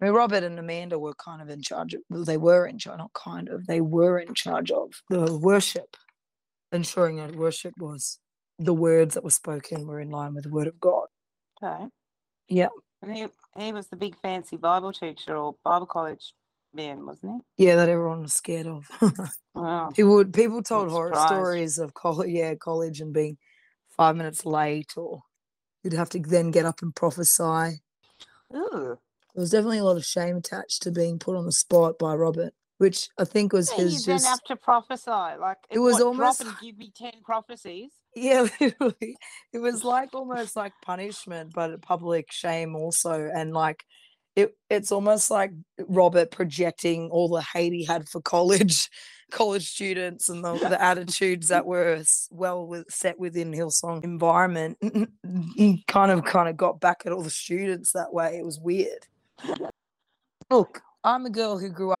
I 0.00 0.04
mean, 0.04 0.14
Robert 0.14 0.42
and 0.42 0.58
Amanda 0.58 0.98
were 0.98 1.14
kind 1.14 1.40
of 1.40 1.48
in 1.48 1.62
charge 1.62 1.94
of, 1.94 2.02
well, 2.10 2.24
they 2.24 2.36
were 2.36 2.66
in 2.66 2.78
charge, 2.78 2.98
not 2.98 3.12
kind 3.14 3.48
of, 3.48 3.66
they 3.66 3.80
were 3.80 4.18
in 4.18 4.34
charge 4.34 4.70
of 4.70 4.92
the 5.08 5.36
worship, 5.38 5.96
ensuring 6.72 7.16
that 7.16 7.34
worship 7.34 7.72
was 7.78 8.18
the 8.58 8.74
words 8.74 9.14
that 9.14 9.24
were 9.24 9.30
spoken 9.30 9.86
were 9.86 10.00
in 10.00 10.10
line 10.10 10.34
with 10.34 10.44
the 10.44 10.50
word 10.50 10.66
of 10.66 10.78
God. 10.80 11.06
Okay. 11.62 11.86
Yeah. 12.48 12.68
And 13.02 13.16
he 13.16 13.26
he 13.56 13.72
was 13.72 13.86
the 13.88 13.96
big 13.96 14.16
fancy 14.20 14.56
Bible 14.56 14.92
teacher 14.92 15.36
or 15.36 15.54
Bible 15.64 15.86
college 15.86 16.34
man, 16.76 17.04
wasn't 17.04 17.42
Yeah, 17.56 17.76
that 17.76 17.88
everyone 17.88 18.22
was 18.22 18.34
scared 18.34 18.66
of. 18.66 18.88
Wow. 19.54 19.90
people 19.96 20.16
would, 20.16 20.34
people 20.34 20.62
told 20.62 20.90
horror 20.90 21.14
surprised. 21.14 21.28
stories 21.34 21.78
of 21.78 21.94
college, 21.94 22.28
yeah, 22.28 22.54
college 22.56 23.00
and 23.00 23.14
being 23.14 23.38
five 23.96 24.14
minutes 24.14 24.44
late, 24.44 24.92
or 24.98 25.22
you'd 25.82 25.94
have 25.94 26.10
to 26.10 26.18
then 26.20 26.50
get 26.50 26.66
up 26.66 26.82
and 26.82 26.94
prophesy. 26.94 27.80
Ooh. 28.54 28.98
There 29.34 29.40
was 29.40 29.50
definitely 29.50 29.78
a 29.78 29.84
lot 29.84 29.96
of 29.96 30.04
shame 30.04 30.36
attached 30.36 30.82
to 30.82 30.90
being 30.90 31.18
put 31.18 31.36
on 31.36 31.46
the 31.46 31.52
spot 31.52 31.98
by 31.98 32.14
Robert. 32.14 32.52
which 32.78 33.08
I 33.18 33.24
think 33.24 33.54
was 33.54 33.70
Yeah, 33.70 33.78
you 33.78 33.84
his 33.84 34.04
then 34.04 34.16
just 34.16 34.26
have 34.26 34.42
to 34.44 34.56
prophesy. 34.56 35.10
Like 35.10 35.56
It 35.70 35.78
was 35.78 35.94
what, 35.94 36.02
almost 36.02 36.40
drop 36.40 36.48
and 36.48 36.58
give 36.60 36.76
me 36.76 36.92
ten 36.94 37.12
prophecies. 37.24 37.92
Yeah, 38.14 38.46
literally. 38.60 39.16
It 39.54 39.58
was 39.58 39.84
like 39.84 40.10
almost 40.14 40.54
like 40.56 40.72
punishment, 40.82 41.52
but 41.54 41.80
public 41.80 42.30
shame 42.30 42.76
also. 42.76 43.30
And 43.34 43.54
like 43.54 43.84
it 44.36 44.56
it's 44.70 44.92
almost 44.92 45.30
like 45.30 45.50
Robert 45.88 46.30
projecting 46.30 47.10
all 47.10 47.28
the 47.28 47.42
hate 47.42 47.72
he 47.72 47.84
had 47.84 48.08
for 48.08 48.20
college 48.20 48.88
college 49.30 49.68
students 49.68 50.28
and 50.28 50.44
the, 50.44 50.54
the 50.54 50.80
attitudes 50.80 51.48
that 51.48 51.66
were 51.66 52.00
well 52.30 52.64
with, 52.64 52.88
set 52.88 53.18
within 53.18 53.50
Hillsong 53.52 54.04
environment. 54.04 54.78
He 55.56 55.82
kind 55.88 56.12
of 56.12 56.24
kind 56.24 56.48
of 56.48 56.56
got 56.56 56.80
back 56.80 57.02
at 57.04 57.12
all 57.12 57.22
the 57.22 57.30
students 57.30 57.92
that 57.92 58.12
way. 58.12 58.38
It 58.38 58.44
was 58.44 58.60
weird. 58.60 59.06
Look, 60.50 60.80
I'm 61.02 61.26
a 61.26 61.30
girl 61.30 61.58
who 61.58 61.70
grew 61.70 61.92
up. 61.92 62.00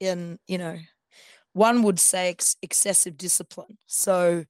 In 0.00 0.38
you 0.46 0.58
know 0.58 0.78
one 1.54 1.82
would 1.82 2.00
say 2.00 2.30
ex- 2.30 2.56
excessive 2.62 3.16
discipline 3.16 3.78
so 3.86 4.44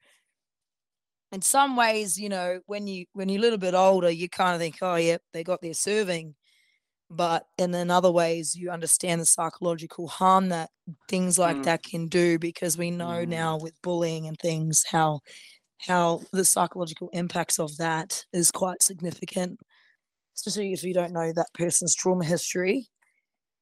in 1.32 1.42
some 1.42 1.76
ways 1.76 2.18
you 2.18 2.28
know 2.28 2.60
when 2.66 2.86
you 2.86 3.04
when 3.12 3.28
you're 3.28 3.38
a 3.38 3.42
little 3.42 3.58
bit 3.58 3.74
older 3.74 4.10
you 4.10 4.28
kind 4.28 4.54
of 4.54 4.60
think 4.60 4.76
oh 4.82 4.96
yeah 4.96 5.16
they 5.32 5.42
got 5.44 5.60
their 5.60 5.74
serving 5.74 6.34
but 7.10 7.46
in 7.58 7.74
in 7.74 7.90
other 7.90 8.12
ways 8.12 8.56
you 8.56 8.70
understand 8.70 9.20
the 9.20 9.26
psychological 9.26 10.08
harm 10.08 10.48
that 10.50 10.70
things 11.08 11.38
like 11.38 11.58
Mm. 11.58 11.64
that 11.64 11.82
can 11.84 12.08
do 12.08 12.38
because 12.38 12.78
we 12.78 12.90
know 12.90 13.24
Mm. 13.24 13.28
now 13.28 13.58
with 13.58 13.80
bullying 13.82 14.26
and 14.28 14.38
things 14.38 14.84
how 14.90 15.20
how 15.80 16.22
the 16.32 16.44
psychological 16.44 17.10
impacts 17.12 17.58
of 17.60 17.76
that 17.78 18.24
is 18.32 18.50
quite 18.52 18.82
significant 18.82 19.58
especially 20.36 20.72
if 20.72 20.82
you 20.84 20.94
don't 20.94 21.12
know 21.12 21.32
that 21.32 21.48
person's 21.54 21.94
trauma 21.94 22.24
history 22.24 22.88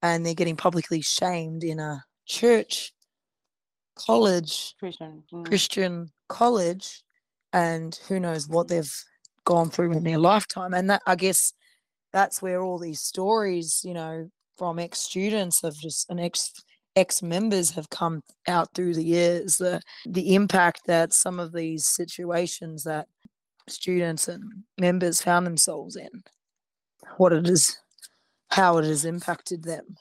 and 0.04 0.24
they're 0.24 0.34
getting 0.34 0.54
publicly 0.54 1.00
shamed 1.00 1.64
in 1.64 1.80
a 1.80 2.04
church, 2.26 2.92
college, 3.96 4.74
Christian. 4.78 5.22
mm. 5.32 5.46
Christian 5.46 6.10
college, 6.28 7.02
and 7.54 7.98
who 8.06 8.20
knows 8.20 8.46
what 8.46 8.68
they've 8.68 8.94
gone 9.46 9.70
through 9.70 9.92
in 9.92 10.04
their 10.04 10.18
lifetime. 10.18 10.74
And 10.74 10.90
that, 10.90 11.00
I 11.06 11.14
guess, 11.16 11.54
that's 12.12 12.42
where 12.42 12.62
all 12.62 12.78
these 12.78 13.00
stories, 13.00 13.80
you 13.82 13.94
know, 13.94 14.30
from 14.58 14.78
ex 14.78 15.00
students 15.00 15.64
of 15.64 15.74
just 15.74 16.10
and 16.10 16.20
ex 16.20 16.52
ex 16.96 17.22
members 17.22 17.70
have 17.70 17.88
come 17.88 18.20
out 18.46 18.68
through 18.74 18.94
the 18.94 19.02
years. 19.02 19.56
The 19.56 19.80
the 20.04 20.34
impact 20.34 20.82
that 20.86 21.14
some 21.14 21.40
of 21.40 21.54
these 21.54 21.86
situations 21.86 22.84
that 22.84 23.08
students 23.70 24.28
and 24.28 24.64
members 24.78 25.22
found 25.22 25.46
themselves 25.46 25.96
in, 25.96 26.24
what 27.16 27.32
it 27.32 27.48
is 27.48 27.78
how 28.54 28.78
it 28.78 28.84
has 28.84 29.04
impacted 29.04 29.64
them. 29.64 29.96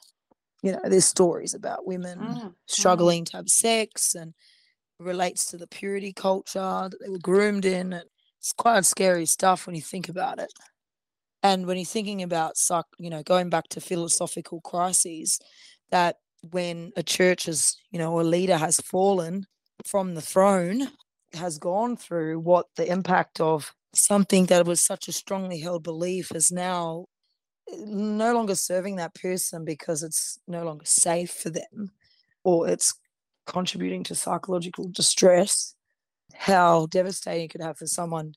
You 0.62 0.74
know, 0.74 0.82
there's 0.86 1.06
stories 1.06 1.56
about 1.56 1.88
women 1.88 2.20
Mm, 2.20 2.56
struggling 2.68 3.26
to 3.26 3.38
have 3.38 3.50
sex 3.50 4.16
and 4.16 4.34
relates 5.00 5.46
to 5.48 5.58
the 5.58 5.68
purity 5.68 6.14
culture 6.14 6.88
that 6.90 6.98
they 7.02 7.10
were 7.10 7.18
groomed 7.18 7.66
in. 7.66 7.94
And 7.94 8.06
it's 8.40 8.54
quite 8.54 8.86
scary 8.86 9.26
stuff 9.26 9.66
when 9.66 9.76
you 9.76 9.82
think 9.82 10.08
about 10.08 10.40
it. 10.40 10.54
And 11.42 11.66
when 11.66 11.78
you're 11.78 11.86
thinking 11.86 12.22
about, 12.22 12.58
psych, 12.58 12.86
you 13.00 13.10
know, 13.10 13.24
going 13.24 13.50
back 13.50 13.68
to 13.70 13.82
philosophical 13.82 14.62
crises, 14.62 15.40
that 15.92 16.18
when 16.52 16.92
a 16.96 17.04
church 17.04 17.48
is, 17.48 17.76
you 17.92 18.00
know, 18.00 18.20
a 18.20 18.24
leader 18.24 18.58
has 18.58 18.78
fallen 18.78 19.46
from 19.86 20.16
the 20.16 20.22
throne, 20.22 20.90
has 21.34 21.58
gone 21.58 21.98
through 21.98 22.40
what 22.40 22.68
the 22.76 22.90
impact 22.90 23.42
of 23.42 23.74
something 23.96 24.46
that 24.46 24.66
was 24.66 24.82
such 24.82 25.08
a 25.08 25.12
strongly 25.12 25.60
held 25.60 25.84
belief 25.84 26.32
is 26.36 26.52
now 26.52 27.06
no 27.78 28.34
longer 28.34 28.56
serving 28.56 28.98
that 28.98 29.16
person 29.16 29.64
because 29.66 30.04
it's 30.04 30.38
no 30.48 30.64
longer 30.64 30.86
safe 30.86 31.32
for 31.32 31.50
them 31.50 31.92
or 32.44 32.68
it's 32.68 32.94
contributing 33.46 34.04
to 34.04 34.16
psychological 34.16 34.88
distress 34.90 35.76
how 36.34 36.86
devastating 36.88 37.46
it 37.46 37.50
could 37.50 37.62
have 37.62 37.78
for 37.78 37.88
someone 37.88 38.34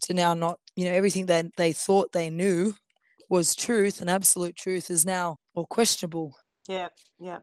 to 0.00 0.14
now 0.14 0.34
not 0.34 0.58
you 0.76 0.84
know 0.84 0.92
everything 0.92 1.26
that 1.26 1.46
they 1.56 1.72
thought 1.72 2.12
they 2.12 2.30
knew 2.30 2.74
was 3.28 3.54
truth 3.54 4.00
and 4.00 4.08
absolute 4.08 4.56
truth 4.56 4.90
is 4.90 5.04
now 5.04 5.36
or 5.54 5.66
questionable 5.66 6.36
Yeah, 6.68 6.88
yeah. 7.18 7.38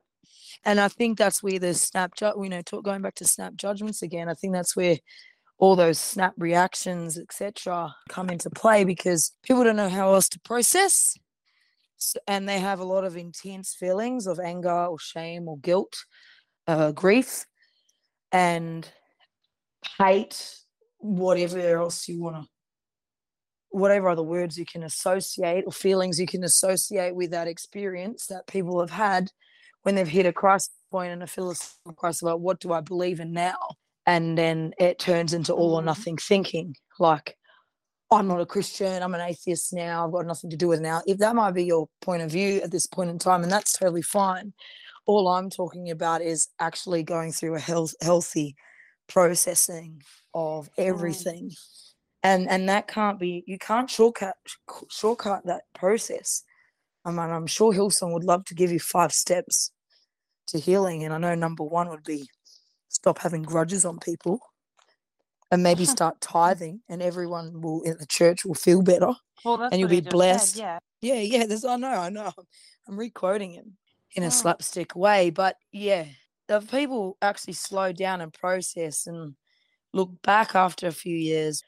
and 0.64 0.80
I 0.80 0.88
think 0.88 1.18
that's 1.18 1.44
where 1.44 1.60
the 1.60 1.74
snap, 1.74 2.16
ju- 2.16 2.34
you 2.42 2.50
know, 2.50 2.62
talk, 2.62 2.84
going 2.84 3.02
back 3.02 3.16
to 3.16 3.26
snap 3.26 3.56
judgments 3.56 4.02
again. 4.02 4.30
I 4.30 4.34
think 4.34 4.54
that's 4.54 4.76
where 4.76 4.98
all 5.58 5.76
those 5.76 6.00
snap 6.00 6.34
reactions, 6.38 7.18
etc., 7.18 7.96
come 8.10 8.30
into 8.30 8.50
play 8.50 8.84
because 8.84 9.32
people 9.44 9.64
don't 9.64 9.76
know 9.76 9.90
how 9.90 10.14
else 10.14 10.28
to 10.30 10.40
process, 10.40 11.18
and 12.28 12.48
they 12.48 12.60
have 12.60 12.80
a 12.80 12.86
lot 12.86 13.04
of 13.04 13.18
intense 13.18 13.76
feelings 13.78 14.28
of 14.28 14.40
anger 14.40 14.86
or 14.86 15.00
shame 15.00 15.48
or 15.48 15.58
guilt, 15.60 15.96
uh, 16.68 16.92
grief, 16.92 17.46
and 18.32 18.88
hate, 19.98 20.56
whatever 20.98 21.60
else 21.78 22.08
you 22.08 22.22
want 22.22 22.44
to. 22.44 22.50
Whatever 23.70 24.10
other 24.10 24.24
words 24.24 24.58
you 24.58 24.66
can 24.66 24.84
associate 24.84 25.66
or 25.66 25.72
feelings 25.72 26.20
you 26.20 26.28
can 26.28 26.44
associate 26.44 27.14
with 27.14 27.32
that 27.32 27.48
experience 27.48 28.28
that 28.28 28.48
people 28.48 28.80
have 28.80 28.92
had 28.92 29.32
when 29.84 29.96
they've 29.96 30.08
hit 30.08 30.26
a 30.26 30.32
crisis 30.32 30.74
point 30.90 31.12
and 31.12 31.22
a 31.22 31.28
philosophical 31.28 31.94
crisis 31.94 32.22
about 32.22 32.40
what 32.40 32.60
do 32.60 32.72
I 32.72 32.82
believe 32.82 33.20
in 33.20 33.34
now? 33.34 33.58
And 34.06 34.38
then 34.38 34.74
it 34.80 34.98
turns 34.98 35.34
into 35.34 35.54
all 35.54 35.76
or 35.76 35.82
nothing 35.82 36.18
thinking, 36.18 36.76
like, 37.00 37.36
I'm 38.16 38.28
not 38.28 38.40
a 38.40 38.46
Christian, 38.46 39.04
I'm 39.04 39.14
an 39.14 39.22
atheist 39.22 39.74
now, 39.74 40.06
I've 40.06 40.14
got 40.14 40.26
nothing 40.26 40.50
to 40.50 40.56
do 40.56 40.70
with 40.70 40.80
it 40.80 40.84
now. 40.84 41.02
If 41.06 41.18
that 41.18 41.36
might 41.36 41.52
be 41.52 41.66
your 41.66 41.90
point 42.02 42.22
of 42.22 42.32
view 42.32 42.62
at 42.62 42.72
this 42.72 42.88
point 42.88 43.10
in 43.10 43.20
time, 43.20 43.44
and 43.44 43.52
that's 43.52 43.78
totally 43.78 44.02
fine. 44.02 44.54
All 45.06 45.28
I'm 45.28 45.50
talking 45.50 45.92
about 45.92 46.22
is 46.22 46.48
actually 46.60 47.04
going 47.04 47.34
through 47.34 47.56
a 47.56 47.60
health, 47.60 47.94
healthy 48.02 48.56
processing 49.08 50.02
of 50.34 50.70
everything. 50.78 51.52
And 52.24 52.50
and 52.50 52.68
that 52.70 52.88
can't 52.88 53.20
be 53.20 53.44
you 53.46 53.60
can't 53.60 53.90
shortcut 53.90 54.36
shortcut 54.90 55.46
that 55.46 55.64
process. 55.76 56.44
I 57.04 57.12
mean, 57.12 57.20
I'm 57.20 57.46
sure 57.46 57.72
Hillsong 57.72 58.14
would 58.14 58.24
love 58.24 58.46
to 58.46 58.56
give 58.56 58.72
you 58.72 58.80
five 58.80 59.12
steps 59.12 59.72
to 60.48 60.58
healing. 60.58 61.04
And 61.04 61.14
I 61.14 61.20
know 61.20 61.36
number 61.36 61.64
one 61.64 61.90
would 61.90 62.04
be 62.04 62.28
stop 62.88 63.20
having 63.20 63.44
grudges 63.44 63.86
on 63.86 64.00
people 64.00 64.40
and 65.52 65.64
maybe 65.64 65.86
start 65.86 66.20
tithing, 66.22 66.82
and 66.90 67.02
everyone 67.02 67.62
will 67.62 67.82
in 67.84 67.98
the 67.98 68.06
church 68.08 68.46
will 68.46 68.56
feel 68.56 68.82
better 68.82 69.14
Well, 69.44 69.62
and 69.72 69.80
you'll 69.80 69.90
be 69.90 70.02
blessed. 70.02 70.56
Said, 70.56 70.62
yeah. 70.62 70.80
Yeah, 71.02 71.22
yeah, 71.22 71.46
this 71.46 71.64
I 71.66 71.76
know, 71.76 71.88
I 71.90 72.10
know. 72.10 72.32
I'm 72.88 72.98
requoting 72.98 73.52
him 73.52 73.78
in 74.16 74.24
a 74.24 74.28
Oh. 74.28 74.30
slapstick 74.30 74.96
way, 74.96 75.30
but 75.30 75.58
yeah, 75.72 76.06
the 76.48 76.62
people 76.62 77.18
actually 77.22 77.54
slow 77.54 77.92
down 77.92 78.22
and 78.22 78.34
process 78.34 79.08
and 79.08 79.36
look 79.94 80.12
back 80.24 80.56
after 80.56 80.88
a 80.88 80.92
few 80.92 81.16
years, 81.16 81.62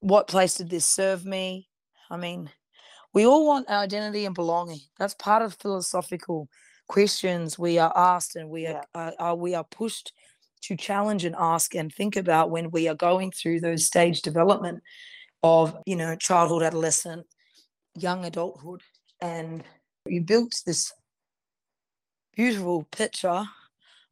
what 0.00 0.28
place 0.28 0.56
did 0.56 0.70
this 0.70 0.86
serve 0.86 1.24
me? 1.24 1.68
I 2.10 2.16
mean, 2.16 2.50
we 3.12 3.26
all 3.26 3.46
want 3.46 3.68
our 3.68 3.82
identity 3.82 4.24
and 4.26 4.34
belonging. 4.34 4.80
That's 4.98 5.14
part 5.14 5.42
of 5.42 5.54
philosophical 5.54 6.48
questions 6.88 7.58
we 7.58 7.78
are 7.78 7.92
asked, 7.96 8.36
and 8.36 8.48
we 8.48 8.66
are, 8.66 8.84
are, 8.94 9.12
are 9.18 9.36
we 9.36 9.54
are 9.54 9.64
pushed 9.64 10.12
to 10.66 10.76
challenge 10.76 11.24
and 11.24 11.36
ask 11.38 11.74
and 11.74 11.92
think 11.92 12.16
about 12.16 12.50
when 12.50 12.70
we 12.70 12.88
are 12.88 12.94
going 12.94 13.30
through 13.30 13.60
those 13.60 13.86
stage 13.86 14.22
development 14.22 14.82
of 15.42 15.76
you 15.86 15.96
know 15.96 16.16
childhood, 16.16 16.62
adolescent, 16.62 17.26
young 17.96 18.24
adulthood, 18.24 18.82
and 19.20 19.62
you 20.06 20.20
built 20.20 20.60
this 20.66 20.92
beautiful 22.34 22.84
picture 22.90 23.44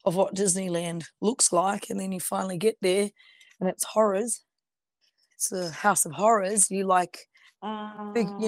of 0.04 0.14
what 0.14 0.34
Disneyland 0.34 1.04
looks 1.20 1.52
like, 1.52 1.90
and 1.90 1.98
then 1.98 2.12
you 2.12 2.20
finally 2.20 2.58
get 2.58 2.76
there, 2.80 3.10
and 3.60 3.68
it's 3.68 3.84
horrors. 3.84 4.42
It's 5.34 5.50
a 5.50 5.70
house 5.70 6.06
of 6.06 6.12
horrors. 6.12 6.70
You 6.70 6.86
like, 6.86 7.18
you 7.62 7.68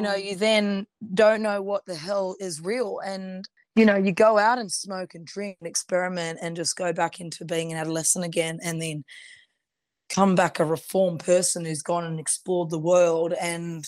know, 0.02 0.12
ah. 0.12 0.16
you 0.16 0.36
then 0.36 0.86
don't 1.14 1.42
know 1.42 1.60
what 1.60 1.84
the 1.86 1.96
hell 1.96 2.36
is 2.38 2.60
real, 2.60 3.00
and 3.04 3.44
you 3.76 3.84
know, 3.86 3.96
you 3.96 4.12
go 4.12 4.38
out 4.38 4.58
and 4.58 4.72
smoke 4.72 5.14
and 5.14 5.26
drink 5.26 5.58
and 5.60 5.68
experiment, 5.68 6.38
and 6.42 6.56
just 6.56 6.76
go 6.76 6.92
back 6.92 7.20
into 7.20 7.44
being 7.44 7.72
an 7.72 7.78
adolescent 7.78 8.24
again, 8.24 8.58
and 8.62 8.82
then 8.82 9.04
come 10.08 10.34
back 10.36 10.60
a 10.60 10.64
reformed 10.64 11.20
person 11.20 11.64
who's 11.64 11.82
gone 11.82 12.04
and 12.04 12.20
explored 12.20 12.70
the 12.70 12.78
world 12.78 13.32
and 13.40 13.86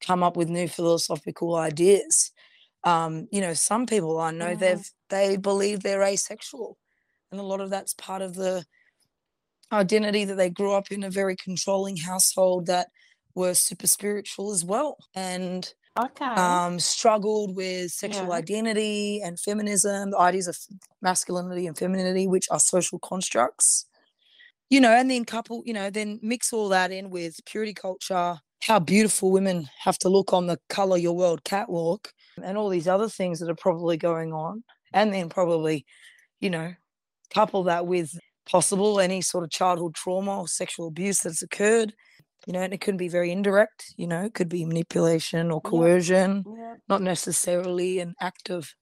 come 0.00 0.22
up 0.22 0.36
with 0.36 0.48
new 0.48 0.68
philosophical 0.68 1.56
ideas. 1.56 2.32
Um, 2.84 3.28
you 3.32 3.40
know, 3.40 3.54
some 3.54 3.86
people 3.86 4.20
I 4.20 4.32
know 4.32 4.54
Mhm. 4.54 4.58
they've 4.60 4.90
they 5.10 5.36
believe 5.38 5.80
they're 5.82 6.02
asexual, 6.02 6.78
and 7.32 7.40
a 7.40 7.44
lot 7.44 7.60
of 7.60 7.70
that's 7.70 7.94
part 7.94 8.22
of 8.22 8.34
the 8.36 8.66
identity 9.72 10.24
that 10.24 10.36
they 10.36 10.50
grew 10.50 10.72
up 10.72 10.90
in 10.92 11.02
a 11.04 11.10
very 11.10 11.36
controlling 11.36 11.96
household 11.96 12.66
that 12.66 12.88
were 13.34 13.54
super 13.54 13.86
spiritual 13.86 14.52
as 14.52 14.64
well, 14.64 14.96
and 15.14 15.74
Okay. 15.96 16.36
um, 16.36 16.80
struggled 16.80 17.56
with 17.56 17.92
sexual 17.92 18.32
Yeah. 18.32 18.32
identity 18.32 19.20
and 19.22 19.38
feminism, 19.38 20.10
the 20.10 20.18
ideas 20.18 20.48
of 20.48 20.58
masculinity 21.02 21.66
and 21.66 21.78
femininity, 21.78 22.26
which 22.26 22.46
are 22.50 22.60
social 22.60 22.98
constructs 22.98 23.86
you 24.70 24.80
know, 24.80 24.90
and 24.92 25.10
then 25.10 25.24
couple, 25.24 25.62
you 25.66 25.72
know, 25.74 25.90
then 25.90 26.18
mix 26.22 26.52
all 26.52 26.68
that 26.70 26.90
in 26.90 27.10
with 27.10 27.36
purity 27.46 27.74
culture, 27.74 28.38
how 28.62 28.78
beautiful 28.78 29.30
women 29.30 29.68
have 29.80 29.98
to 29.98 30.08
look 30.08 30.32
on 30.32 30.46
the 30.46 30.58
color 30.68 30.96
your 30.96 31.14
world 31.16 31.44
catwalk, 31.44 32.12
and 32.42 32.56
all 32.56 32.68
these 32.68 32.88
other 32.88 33.08
things 33.08 33.40
that 33.40 33.50
are 33.50 33.54
probably 33.56 33.96
going 33.96 34.32
on. 34.32 34.64
And 34.92 35.12
then 35.12 35.28
probably, 35.28 35.84
you 36.40 36.50
know, 36.50 36.74
couple 37.34 37.64
that 37.64 37.86
with 37.86 38.12
possible 38.50 39.00
any 39.00 39.22
sort 39.22 39.44
of 39.44 39.50
childhood 39.50 39.94
trauma 39.94 40.40
or 40.40 40.48
sexual 40.48 40.88
abuse 40.88 41.20
that's 41.20 41.42
occurred. 41.42 41.94
You 42.46 42.52
know, 42.52 42.60
and 42.60 42.74
it 42.74 42.80
could 42.80 42.96
be 42.98 43.08
very 43.08 43.30
indirect, 43.30 43.94
you 43.96 44.06
know, 44.06 44.24
it 44.24 44.34
could 44.34 44.48
be 44.50 44.64
manipulation 44.66 45.50
or 45.50 45.60
Yeah. 45.64 45.70
coercion, 45.70 46.44
Yeah. 46.46 46.74
not 46.88 47.00
necessarily 47.02 48.00
an 48.00 48.14
act 48.20 48.50
of 48.50 48.74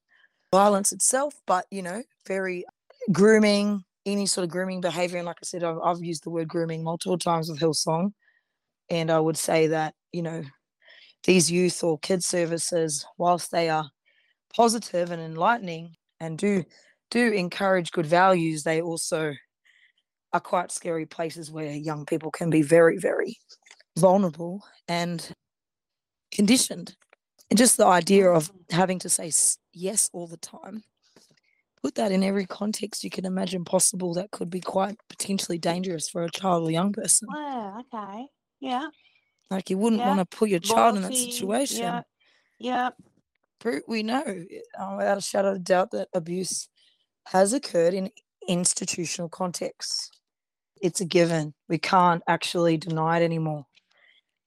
violence 0.52 0.92
itself, 0.92 1.34
but, 1.46 1.66
you 1.70 1.82
know, 1.82 2.02
very 2.26 2.64
grooming, 3.12 3.84
any 4.06 4.26
sort 4.26 4.44
of 4.44 4.50
grooming 4.50 4.80
behavior. 4.80 5.18
And 5.18 5.26
like 5.26 5.38
I 5.42 5.46
said, 5.46 5.64
I've, 5.64 5.78
I've 5.78 6.02
used 6.02 6.24
the 6.24 6.30
word 6.30 6.48
grooming 6.48 6.82
multiple 6.82 7.18
times 7.18 7.48
with 7.50 7.60
Hillsong. 7.60 8.12
And 8.90 9.10
I 9.10 9.20
would 9.20 9.36
say 9.38 9.68
that, 9.68 9.94
you 10.12 10.22
know, 10.22 10.42
these 11.24 11.50
youth 11.50 11.84
or 11.84 11.98
kids 11.98 12.26
services, 12.26 13.06
whilst 13.18 13.52
they 13.52 13.70
are 13.70 13.90
positive 14.54 15.10
and 15.10 15.22
enlightening 15.22 15.94
and 16.20 16.38
do 16.38 16.64
do 17.10 17.32
encourage 17.32 17.92
good 17.92 18.06
values, 18.06 18.62
they 18.64 18.82
also 18.82 19.34
are 20.32 20.40
quite 20.40 20.72
scary 20.72 21.06
places 21.06 21.50
where 21.50 21.72
young 21.72 22.06
people 22.06 22.30
can 22.30 22.50
be 22.50 22.62
very, 22.62 22.98
very 22.98 23.36
vulnerable 23.98 24.64
and 24.88 25.34
conditioned. 26.32 26.96
And 27.50 27.58
just 27.58 27.76
the 27.76 27.86
idea 27.86 28.30
of 28.30 28.50
having 28.70 28.98
to 29.00 29.08
say 29.08 29.30
yes 29.72 30.08
all 30.12 30.26
the 30.26 30.38
time 30.38 30.82
put 31.82 31.96
that 31.96 32.12
in 32.12 32.22
every 32.22 32.46
context 32.46 33.02
you 33.02 33.10
can 33.10 33.24
imagine 33.26 33.64
possible 33.64 34.14
that 34.14 34.30
could 34.30 34.48
be 34.48 34.60
quite 34.60 34.96
potentially 35.08 35.58
dangerous 35.58 36.08
for 36.08 36.22
a 36.22 36.30
child 36.30 36.68
or 36.68 36.70
young 36.70 36.92
person. 36.92 37.28
Yeah, 37.34 37.80
okay. 37.80 38.26
Yeah. 38.60 38.86
Like 39.50 39.68
you 39.68 39.78
wouldn't 39.78 40.00
Yeah. 40.00 40.08
want 40.14 40.20
to 40.30 40.36
put 40.36 40.48
your 40.48 40.60
child 40.60 40.96
in 40.96 41.02
that 41.02 41.14
situation. 41.14 41.80
Yeah. 41.80 42.02
Yeah. 42.58 42.90
We 43.86 44.02
know 44.02 44.22
uh, 44.78 44.94
without 44.96 45.18
a 45.18 45.20
shadow 45.20 45.52
of 45.52 45.64
doubt 45.64 45.90
that 45.92 46.08
abuse 46.14 46.68
has 47.26 47.52
occurred 47.52 47.94
in 47.94 48.10
institutional 48.48 49.28
contexts. 49.28 50.10
It's 50.82 51.00
a 51.00 51.04
given. 51.04 51.54
We 51.68 51.78
can't 51.78 52.22
actually 52.26 52.76
deny 52.76 53.20
it 53.20 53.24
anymore. 53.24 53.66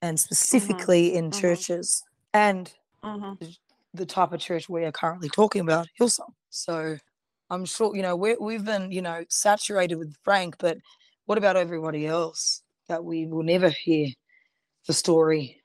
And 0.02 0.20
specifically 0.20 1.16
in 1.16 1.32
mhm. 1.32 1.40
churches 1.40 2.04
and 2.34 2.72
Mhm. 3.04 3.56
the 3.94 4.06
type 4.06 4.34
of 4.34 4.42
church 4.42 4.70
we 4.70 4.84
are 4.84 4.92
currently 4.92 5.30
talking 5.30 5.62
about, 5.62 5.88
Hillsong. 6.00 6.34
So 6.50 6.98
I'm 7.50 7.66
sure, 7.66 7.96
you 7.96 8.02
know, 8.02 8.16
we're, 8.16 8.38
we've 8.40 8.66
been, 8.66 8.92
you 8.92 9.02
know, 9.02 9.24
saturated 9.30 9.96
with 9.96 10.16
Frank, 10.24 10.58
but 10.60 10.78
what 11.26 11.38
about 11.38 11.56
everybody 11.56 12.06
else 12.06 12.62
that 12.90 13.04
we 13.04 13.26
will 13.26 13.44
never 13.44 13.70
hear 13.70 14.10
the 14.88 14.94
story? 14.94 15.64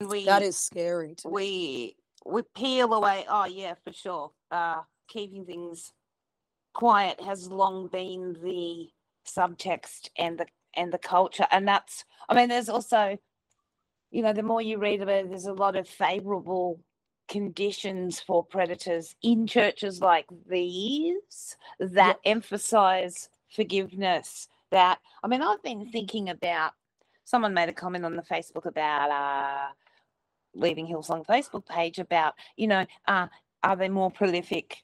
We 0.00 0.24
That 0.24 0.42
is 0.42 0.58
scary 0.58 1.14
we 1.24 1.96
we 2.26 2.42
peel 2.56 2.92
away. 2.92 3.24
Oh 3.28 3.44
yeah, 3.46 3.74
for 3.84 3.92
sure. 3.92 4.32
Uh, 4.50 4.82
keeping 5.08 5.44
things 5.44 5.92
quiet 6.74 7.20
has 7.20 7.48
long 7.50 7.88
been 7.88 8.36
the 8.42 8.90
subtext 9.26 10.08
and 10.16 10.38
the 10.38 10.46
and 10.74 10.92
the 10.92 10.98
culture, 10.98 11.46
and 11.50 11.66
that's. 11.66 12.04
I 12.28 12.34
mean, 12.34 12.48
there's 12.48 12.68
also, 12.68 13.18
you 14.10 14.22
know, 14.22 14.32
the 14.32 14.42
more 14.42 14.62
you 14.62 14.78
read 14.78 15.02
about 15.02 15.24
it, 15.24 15.28
there's 15.28 15.46
a 15.46 15.52
lot 15.52 15.76
of 15.76 15.88
favourable 15.88 16.80
conditions 17.28 18.20
for 18.20 18.44
predators 18.44 19.14
in 19.22 19.46
churches 19.46 20.00
like 20.00 20.26
these 20.48 21.56
that 21.80 22.18
emphasize 22.24 23.28
forgiveness. 23.54 24.48
That 24.70 24.98
I 25.22 25.28
mean, 25.28 25.42
I've 25.42 25.62
been 25.62 25.90
thinking 25.90 26.28
about. 26.28 26.72
Someone 27.24 27.54
made 27.54 27.68
a 27.68 27.72
comment 27.72 28.04
on 28.04 28.16
the 28.16 28.22
Facebook 28.22 28.66
about 28.66 29.10
uh, 29.10 29.68
leaving 30.54 30.86
Hillsong 30.86 31.24
Facebook 31.24 31.66
page 31.66 31.98
about, 31.98 32.34
you 32.56 32.66
know, 32.66 32.84
uh, 33.06 33.28
are 33.62 33.76
they 33.76 33.88
more 33.88 34.10
prolific 34.10 34.78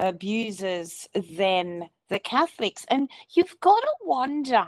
abusers 0.00 1.08
than 1.14 1.88
the 2.08 2.18
Catholics? 2.18 2.84
And 2.88 3.08
you've 3.34 3.58
got 3.60 3.80
to 3.80 3.94
wonder. 4.02 4.64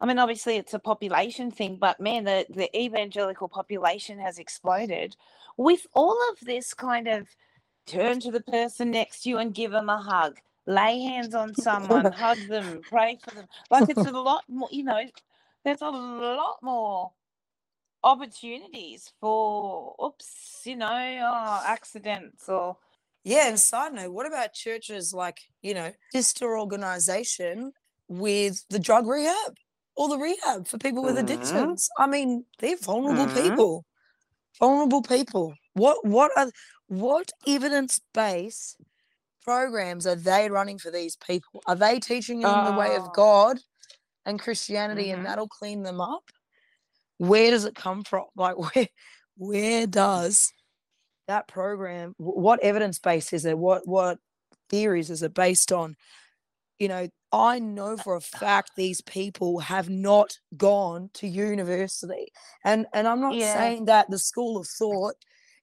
I 0.00 0.06
mean, 0.06 0.18
obviously 0.18 0.56
it's 0.56 0.74
a 0.74 0.78
population 0.78 1.50
thing, 1.50 1.78
but 1.80 2.00
man, 2.00 2.24
the, 2.24 2.46
the 2.50 2.76
evangelical 2.78 3.48
population 3.48 4.18
has 4.18 4.38
exploded. 4.38 5.16
With 5.56 5.86
all 5.94 6.18
of 6.30 6.40
this 6.46 6.74
kind 6.74 7.08
of 7.08 7.28
turn 7.86 8.20
to 8.20 8.30
the 8.30 8.42
person 8.42 8.90
next 8.90 9.22
to 9.22 9.30
you 9.30 9.38
and 9.38 9.54
give 9.54 9.70
them 9.70 9.88
a 9.88 9.96
hug, 9.96 10.38
lay 10.66 11.00
hands 11.00 11.34
on 11.34 11.54
someone, 11.62 12.12
hug 12.12 12.38
them, 12.48 12.80
pray 12.82 13.18
for 13.22 13.34
them. 13.34 13.46
Like 13.70 13.88
it's 13.88 14.06
a 14.06 14.10
lot 14.12 14.44
more, 14.48 14.68
you 14.70 14.84
know, 14.84 15.02
there's 15.64 15.82
a 15.82 15.88
lot 15.88 16.58
more 16.62 17.12
opportunities 18.04 19.12
for 19.20 19.94
oops, 20.04 20.62
you 20.64 20.76
know, 20.76 20.86
oh, 20.86 21.62
accidents 21.66 22.48
or 22.48 22.76
Yeah, 23.26 23.48
and 23.48 23.58
side 23.58 23.92
note, 23.92 24.12
what 24.12 24.26
about 24.26 24.52
churches 24.54 25.12
like, 25.12 25.38
you 25.60 25.74
know, 25.74 25.92
sister 26.14 26.56
organization 26.56 27.72
with 28.08 28.64
the 28.70 28.78
drug 28.78 29.08
rehab 29.08 29.56
or 29.96 30.08
the 30.08 30.16
rehab 30.18 30.68
for 30.68 30.78
people 30.78 31.02
with 31.04 31.16
Mhm. 31.16 31.20
addictions? 31.22 31.88
I 31.98 32.06
mean, 32.06 32.46
they're 32.60 32.76
vulnerable 32.76 33.26
Mhm. 33.26 33.34
people. 33.34 33.84
Vulnerable 34.60 35.02
people. 35.02 35.54
What 35.74 36.04
what 36.06 36.32
are 36.38 36.52
what 36.88 37.32
evidence 37.46 38.00
based 38.14 38.78
programs 39.42 40.06
are 40.06 40.16
they 40.16 40.50
running 40.50 40.78
for 40.78 40.90
these 40.92 41.16
people? 41.16 41.62
Are 41.66 41.76
they 41.76 42.00
teaching 42.00 42.42
them 42.42 42.64
the 42.64 42.72
way 42.72 42.94
Oh. 42.94 42.96
of 42.96 43.12
God 43.12 43.60
and 44.26 44.40
Christianity 44.40 45.10
and 45.10 45.22
Mhm. 45.22 45.26
that'll 45.26 45.48
clean 45.48 45.82
them 45.84 46.00
up? 46.00 46.30
Where 47.18 47.50
does 47.50 47.64
it 47.66 47.76
come 47.76 48.04
from? 48.04 48.26
Like 48.36 48.56
where 48.76 48.88
where 49.38 49.86
does 49.88 50.52
that 51.28 51.48
program 51.48 52.14
what 52.18 52.60
evidence 52.62 52.98
base 52.98 53.32
is 53.32 53.44
it? 53.44 53.58
What 53.58 53.86
what 53.86 54.18
theories 54.70 55.10
is 55.10 55.22
it 55.22 55.34
based 55.34 55.72
on? 55.72 55.96
You 56.78 56.88
know 56.88 57.08
i 57.32 57.58
know 57.58 57.96
for 57.96 58.14
a 58.14 58.20
fact 58.20 58.70
these 58.76 59.00
people 59.02 59.58
have 59.58 59.88
not 59.90 60.38
gone 60.56 61.10
to 61.14 61.26
university. 61.26 62.28
And 62.64 62.86
and 62.94 63.08
i'm 63.08 63.20
not 63.20 63.34
Yeah. 63.34 63.54
saying 63.54 63.86
that 63.86 64.10
the 64.10 64.18
school 64.18 64.58
of 64.58 64.66
thought 64.66 65.16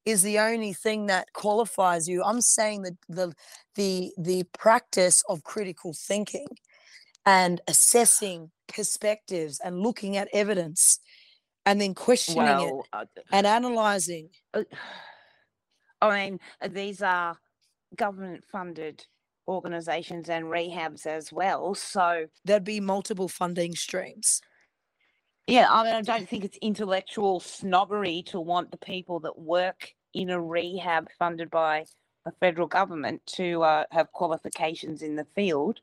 is 0.06 0.22
the 0.22 0.40
only 0.40 0.74
thing 0.74 1.06
that 1.08 1.32
qualifies 1.34 2.08
you. 2.10 2.24
I'm 2.24 2.42
saying 2.42 2.82
that 2.84 2.98
the 3.08 3.34
the 3.76 4.12
the 4.18 4.44
practice 4.58 5.24
of 5.30 5.44
critical 5.44 5.94
thinking 5.94 6.48
and 7.26 7.62
assessing 7.68 8.52
perspectives 8.68 9.60
and 9.64 9.80
looking 9.80 10.18
at 10.18 10.28
evidence 10.34 11.00
and 11.66 11.80
then 11.80 11.94
questioning 11.94 12.48
it 12.60 12.76
well, 12.76 12.86
uh, 12.92 13.06
and 13.32 13.48
analyzing. 13.48 14.30
uh, 14.54 14.64
I 16.10 16.30
mean, 16.30 16.40
these 16.72 17.02
are 17.02 17.38
government 17.96 18.44
funded 18.52 19.06
organizations 19.48 20.30
and 20.30 20.46
rehabs 20.46 21.06
as 21.06 21.32
well. 21.32 21.76
So, 21.76 22.28
there'd 22.46 22.64
be 22.64 22.80
multiple 22.80 23.28
funding 23.28 23.76
streams. 23.76 24.42
yeah, 25.48 25.68
I 25.70 25.84
mean, 25.84 25.94
I 25.94 26.02
don't 26.02 26.28
think 26.28 26.46
it's 26.46 26.58
intellectual 26.62 27.40
snobbery 27.40 28.24
to 28.28 28.40
want 28.40 28.72
the 28.72 28.78
people 28.78 29.20
that 29.22 29.38
work 29.38 29.94
in 30.14 30.30
a 30.30 30.42
rehab 30.42 31.10
funded 31.20 31.50
by 31.50 31.86
the 32.26 32.32
federal 32.40 32.68
government 32.68 33.22
to 33.26 33.64
uh, 33.64 33.86
have 33.92 34.12
qualifications 34.14 35.02
in 35.02 35.16
the 35.16 35.26
field. 35.36 35.82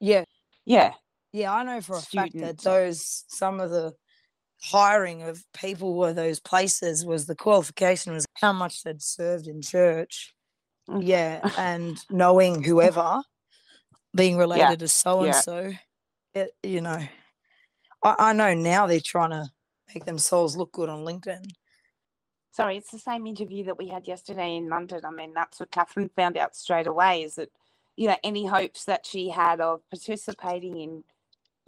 Yeah, 0.00 0.24
Yeah. 0.66 0.94
yeah, 1.32 1.52
I 1.52 1.62
know 1.62 1.80
for 1.80 1.96
a 1.96 2.00
fact 2.02 2.38
that 2.38 2.58
those 2.58 3.24
some 3.28 3.60
of 3.60 3.70
the 3.70 3.94
hiring 4.62 5.22
of 5.22 5.44
people 5.54 5.94
were 5.94 6.12
those 6.12 6.40
places 6.40 7.04
was 7.04 7.26
the 7.26 7.34
qualification 7.34 8.12
was 8.12 8.26
how 8.34 8.52
much 8.52 8.82
they'd 8.82 9.02
served 9.02 9.46
in 9.46 9.62
church. 9.62 10.34
Mm. 10.88 11.02
Yeah, 11.04 11.50
and 11.56 11.98
knowing 12.10 12.62
whoever 12.62 13.22
being 14.14 14.36
related 14.38 14.80
to 14.80 14.88
so 14.88 15.22
and 15.22 15.34
so. 15.34 15.72
It 16.34 16.52
you 16.62 16.80
know, 16.80 16.98
I, 18.04 18.14
I 18.18 18.32
know 18.32 18.54
now 18.54 18.86
they're 18.86 19.00
trying 19.00 19.30
to 19.30 19.50
make 19.94 20.04
themselves 20.04 20.56
look 20.56 20.72
good 20.72 20.88
on 20.88 21.04
LinkedIn. 21.04 21.50
Sorry, 22.52 22.76
it's 22.76 22.90
the 22.90 22.98
same 22.98 23.26
interview 23.26 23.64
that 23.64 23.78
we 23.78 23.88
had 23.88 24.08
yesterday 24.08 24.56
in 24.56 24.68
London. 24.68 25.00
I 25.04 25.10
mean, 25.10 25.32
that's 25.34 25.60
what 25.60 25.70
Catherine 25.70 26.10
found 26.14 26.36
out 26.36 26.56
straight 26.56 26.88
away 26.88 27.22
is 27.22 27.36
that, 27.36 27.48
you 27.96 28.08
know, 28.08 28.16
any 28.24 28.46
hopes 28.46 28.84
that 28.84 29.06
she 29.06 29.30
had 29.30 29.60
of 29.60 29.80
participating 29.88 30.76
in 30.76 31.04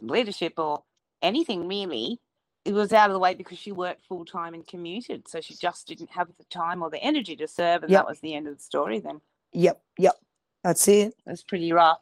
leadership 0.01 0.53
or 0.57 0.83
anything 1.21 1.67
really, 1.67 2.19
it 2.65 2.73
was 2.73 2.93
out 2.93 3.09
of 3.09 3.13
the 3.13 3.19
way 3.19 3.33
because 3.33 3.57
she 3.59 3.71
worked 3.71 4.05
full 4.05 4.25
time 4.25 4.53
and 4.53 4.65
commuted. 4.65 5.27
So 5.27 5.41
she 5.41 5.55
just 5.55 5.87
didn't 5.87 6.11
have 6.11 6.29
the 6.37 6.45
time 6.45 6.81
or 6.81 6.89
the 6.89 7.03
energy 7.03 7.35
to 7.37 7.47
serve. 7.47 7.83
And 7.83 7.91
Yep. 7.91 7.99
that 7.99 8.07
was 8.07 8.19
the 8.21 8.33
end 8.35 8.47
of 8.47 8.57
the 8.57 8.63
story 8.63 8.99
then. 8.99 9.21
Yep, 9.51 9.81
yep. 9.97 10.15
That's 10.63 10.87
it. 10.87 11.13
That's 11.25 11.43
pretty 11.43 11.71
rough. 11.73 12.01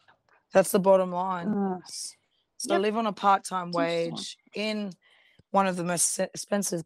That's 0.54 0.71
the 0.71 0.80
bottom 0.80 1.12
line. 1.12 1.82
So 2.58 2.74
Yep. 2.74 2.82
live 2.82 2.97
on 2.97 3.08
a 3.08 3.13
part-time 3.13 3.71
wage 3.71 4.38
in 4.54 4.93
one 5.50 5.65
of 5.67 5.78
the 5.78 5.84
most 5.84 6.19
expensive 6.19 6.84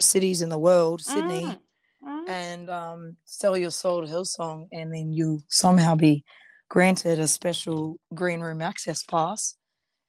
cities 0.00 0.40
in 0.40 0.48
the 0.48 0.58
world, 0.58 1.02
Sydney, 1.02 1.42
Mm, 1.42 1.60
mm. 2.04 2.28
and 2.28 2.70
um, 2.70 3.16
sell 3.24 3.56
your 3.56 3.72
soul 3.72 4.02
to 4.02 4.06
Hillsong, 4.06 4.68
and 4.72 4.94
then 4.94 5.12
you 5.12 5.42
somehow 5.48 5.96
be 5.96 6.24
granted 6.68 7.18
a 7.18 7.28
special 7.28 7.98
green 8.14 8.40
room 8.40 8.62
access 8.62 9.02
pass, 9.02 9.56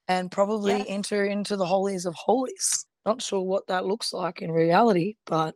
and 0.06 0.30
probably 0.30 0.78
Yes. 0.78 0.86
enter 0.88 1.24
into 1.24 1.56
the 1.56 1.66
holies 1.66 2.06
of 2.06 2.14
holies. 2.14 2.86
Not 3.08 3.22
sure 3.22 3.40
what 3.40 3.66
that 3.68 3.86
looks 3.86 4.12
like 4.12 4.42
in 4.42 4.50
reality, 4.52 5.16
but 5.24 5.54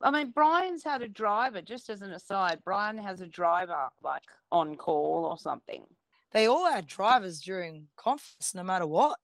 I 0.00 0.10
mean, 0.10 0.30
Brian's 0.30 0.84
had 0.84 1.02
a 1.02 1.08
driver, 1.08 1.60
just 1.62 1.90
as 1.90 2.00
an 2.02 2.12
aside. 2.12 2.60
Brian 2.64 2.96
has 2.98 3.20
a 3.20 3.26
driver 3.26 3.88
like 4.02 4.22
on 4.50 4.76
call 4.76 5.24
or 5.30 5.36
something. 5.38 5.84
they 6.32 6.46
all 6.46 6.70
had 6.70 6.86
drivers 6.86 7.40
during 7.40 7.88
conference, 7.96 8.54
no 8.54 8.62
matter 8.62 8.86
what. 8.86 9.18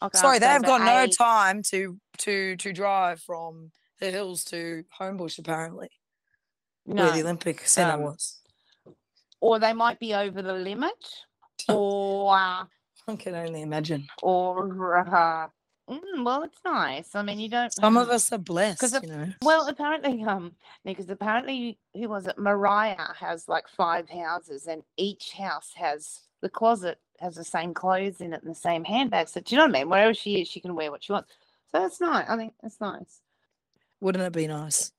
Can't 0.00 0.16
Sorry, 0.16 0.38
they've 0.38 0.62
that 0.62 0.62
got 0.62 0.80
no 0.80 1.06
time 1.06 1.62
to 1.70 1.98
to 2.18 2.56
to 2.56 2.72
drive 2.72 3.20
from 3.20 3.70
the 4.00 4.10
hills 4.10 4.44
to 4.46 4.84
Homebush 4.98 5.38
apparently, 5.38 5.90
where 6.84 7.12
the 7.12 7.20
Olympic 7.20 7.66
Centre 7.68 7.94
Um, 7.94 8.02
was. 8.02 8.40
or 9.40 9.58
they 9.58 9.72
might 9.74 10.00
be 10.00 10.14
over 10.14 10.40
the 10.42 10.54
limit, 10.54 11.04
or 11.68 12.34
uh, 12.34 12.64
I 13.08 13.16
can 13.16 13.34
only 13.34 13.62
imagine. 13.62 14.06
or 14.22 14.98
uh, 15.14 15.48
mm, 15.90 16.24
well, 16.24 16.42
it's 16.42 16.60
nice. 16.64 17.14
I 17.14 17.22
mean, 17.22 17.40
you 17.40 17.48
don't. 17.48 17.72
Some 17.72 17.96
of 17.96 18.08
us 18.08 18.32
are 18.32 18.38
blessed, 18.38 18.80
because 18.80 19.02
you 19.02 19.08
know. 19.08 19.28
well, 19.42 19.66
apparently, 19.68 20.22
um, 20.24 20.52
because 20.84 21.10
apparently, 21.10 21.78
who 21.94 22.08
was 22.08 22.26
it? 22.26 22.38
Mariah 22.38 23.14
has 23.18 23.48
like 23.48 23.68
five 23.68 24.08
houses, 24.08 24.66
and 24.66 24.82
each 24.96 25.32
house 25.32 25.72
has 25.74 26.20
the 26.40 26.48
closet 26.48 26.98
has 27.20 27.34
the 27.34 27.44
same 27.44 27.74
clothes 27.74 28.20
in 28.20 28.32
it 28.32 28.42
and 28.42 28.50
the 28.50 28.58
same 28.58 28.84
handbags. 28.84 29.32
So 29.32 29.40
do 29.40 29.54
you 29.54 29.58
know 29.58 29.66
what 29.66 29.76
I 29.76 29.80
mean? 29.80 29.90
Wherever 29.90 30.14
she 30.14 30.40
is, 30.40 30.48
she 30.48 30.60
can 30.60 30.74
wear 30.74 30.90
what 30.90 31.04
she 31.04 31.12
wants. 31.12 31.30
So 31.70 31.84
it's 31.84 32.00
nice. 32.00 32.26
I 32.28 32.36
think 32.36 32.54
it's 32.62 32.80
nice. 32.80 33.20
Wouldn't 34.00 34.24
it 34.24 34.32
be 34.32 34.46
nice? 34.46 34.92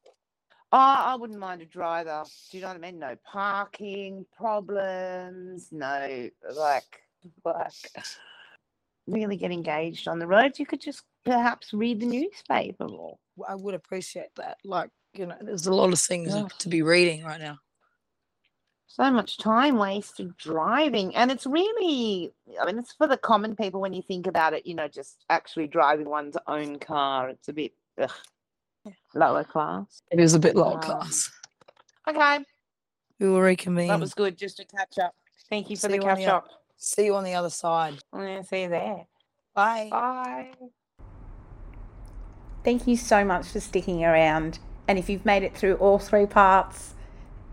Oh, 0.74 0.78
I 0.78 1.16
wouldn't 1.16 1.40
mind 1.40 1.62
a 1.62 1.66
driver. 1.66 2.24
Do 2.50 2.58
you 2.58 2.62
know 2.62 2.70
what 2.70 2.78
I 2.78 2.80
mean? 2.80 3.00
No 3.00 3.16
parking 3.26 4.26
problems. 4.38 5.68
No, 5.72 6.30
like, 6.56 7.02
like, 7.44 7.74
really 9.08 9.36
get 9.38 9.52
engaged 9.52 10.08
on 10.08 10.20
the 10.20 10.28
roads, 10.28 10.60
You 10.60 10.66
could 10.66 10.82
just 10.82 11.04
perhaps 11.26 11.74
read 11.74 12.00
the 12.00 12.06
newspaper 12.06 12.88
more. 12.88 13.18
I 13.48 13.56
would 13.56 13.74
appreciate 13.74 14.30
that. 14.38 14.58
Like, 14.64 14.90
you 15.14 15.26
know, 15.26 15.38
there's 15.42 15.66
a 15.68 15.74
lot 15.74 15.92
of 15.94 16.00
things 16.00 16.34
Ugh. 16.34 16.52
to 16.60 16.70
be 16.70 16.82
reading 16.82 17.24
right 17.24 17.40
now. 17.40 17.58
So 18.88 19.10
much 19.10 19.38
time 19.38 19.78
wasted 19.78 20.36
driving, 20.36 21.16
and 21.16 21.32
it's 21.32 21.46
really, 21.46 22.34
I 22.62 22.66
mean, 22.66 22.78
it's 22.78 22.92
for 22.94 23.08
the 23.08 23.16
common 23.18 23.56
people 23.56 23.80
when 23.80 23.94
you 23.94 24.02
think 24.02 24.28
about 24.28 24.54
it. 24.54 24.66
You 24.66 24.76
know, 24.76 24.90
just 24.90 25.24
actually 25.30 25.68
driving 25.68 26.10
one's 26.10 26.36
own 26.46 26.78
car. 26.78 27.30
It's 27.30 27.48
a 27.48 27.54
bit 27.54 27.72
ugh, 28.02 28.12
lower 29.16 29.46
class. 29.46 30.02
It 30.12 30.20
is 30.20 30.34
a 30.34 30.40
bit 30.40 30.58
lower 30.58 30.74
Um, 30.76 30.82
class. 30.82 31.32
Okay, 32.10 32.40
We 33.22 33.30
will 33.30 33.40
reconvene. 33.40 33.88
that 33.88 34.00
was 34.00 34.14
good. 34.14 34.38
Just 34.38 34.58
to 34.58 34.66
catch 34.66 34.98
up. 35.00 35.16
Thank 35.50 35.70
you 35.70 35.78
for 35.78 35.88
See 35.88 35.98
the 35.98 36.00
catch 36.00 36.26
up. 36.28 36.48
See 36.84 37.06
you 37.06 37.16
on 37.16 37.24
the 37.24 37.36
other 37.36 37.52
side. 37.52 38.00
Yeah, 38.12 38.42
see 38.42 38.64
you 38.64 38.70
there. 38.70 39.06
Bye. 39.54 39.90
Bye. 39.92 40.52
Thank 42.64 42.88
you 42.88 42.98
so 42.98 43.24
much 43.24 43.46
for 43.50 43.60
sticking 43.60 44.04
around. 44.04 44.58
And 44.88 44.98
if 44.98 45.08
you've 45.08 45.24
made 45.24 45.44
it 45.44 45.56
through 45.56 45.76
all 45.76 46.00
three 46.00 46.26
parts 46.26 46.96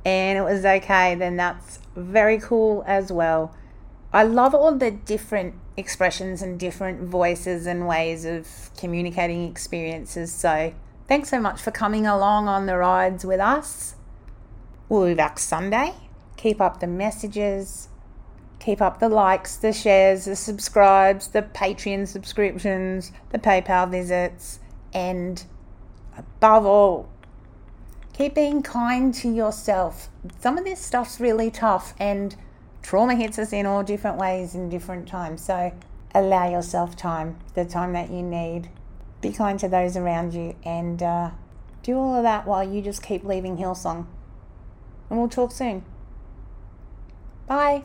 and 0.03 0.39
it 0.39 0.43
was 0.43 0.65
okay, 0.65 1.15
then 1.15 1.37
that's 1.37 1.79
very 1.95 2.39
cool 2.39 2.83
as 2.87 3.13
well. 3.13 3.55
I 4.15 4.23
love 4.23 4.55
all 4.55 4.75
the 4.75 4.93
different 4.93 5.57
expressions 5.77 6.41
and 6.41 6.59
different 6.59 7.03
voices 7.03 7.67
and 7.67 7.87
ways 7.87 8.25
of 8.25 8.71
communicating 8.79 9.47
experiences. 9.47 10.33
So 10.33 10.73
thanks 11.07 11.29
so 11.29 11.39
much 11.39 11.61
for 11.61 11.71
coming 11.71 12.07
along 12.07 12.49
on 12.49 12.65
the 12.65 12.79
rides 12.79 13.27
with 13.27 13.41
us. 13.41 13.95
We'll 14.89 15.05
be 15.05 15.13
back 15.13 15.39
Sunday. 15.39 15.93
Keep 16.39 16.63
up 16.63 16.81
the 16.81 16.87
messages. 16.87 17.88
Keep 18.61 18.83
up 18.83 18.99
the 18.99 19.09
likes, 19.09 19.57
the 19.57 19.73
shares, 19.73 20.25
the 20.25 20.37
subscribes, 20.37 21.29
the 21.29 21.43
Patreon 21.43 22.09
subscriptions, 22.09 23.13
the 23.31 23.39
PayPal 23.39 23.91
visits, 23.91 24.59
and 24.93 25.45
above 26.17 26.67
all, 26.67 27.09
keep 28.13 28.35
being 28.35 28.63
kind 28.63 29.15
to 29.15 29.33
yourself. 29.33 30.09
Some 30.41 30.59
of 30.59 30.65
this 30.65 30.81
stuff's 30.81 31.21
really 31.21 31.51
tough, 31.51 31.95
and 32.01 32.35
trauma 32.83 33.15
hits 33.15 33.39
us 33.39 33.53
in 33.53 33.65
all 33.65 33.85
different 33.85 34.19
ways 34.19 34.55
in 34.55 34.69
different 34.69 35.07
times. 35.07 35.45
So 35.45 35.73
allow 36.15 36.51
yourself 36.51 36.97
time, 36.97 37.39
the 37.55 37.65
time 37.65 37.93
that 37.93 38.11
you 38.11 38.23
need. 38.23 38.71
Be 39.21 39.33
kind 39.33 39.59
to 39.61 39.69
those 39.69 39.97
around 39.97 40.35
you, 40.35 40.57
and 40.65 41.03
uh, 41.03 41.31
do 41.83 41.97
all 41.97 42.17
of 42.17 42.23
that 42.25 42.47
while 42.47 42.69
you 42.69 42.83
just 42.83 43.03
keep 43.03 43.25
leaving 43.25 43.57
Hillsong. 43.57 44.07
And 45.09 45.19
we'll 45.19 45.29
talk 45.29 45.53
soon. 45.53 45.85
Bye. 47.47 47.85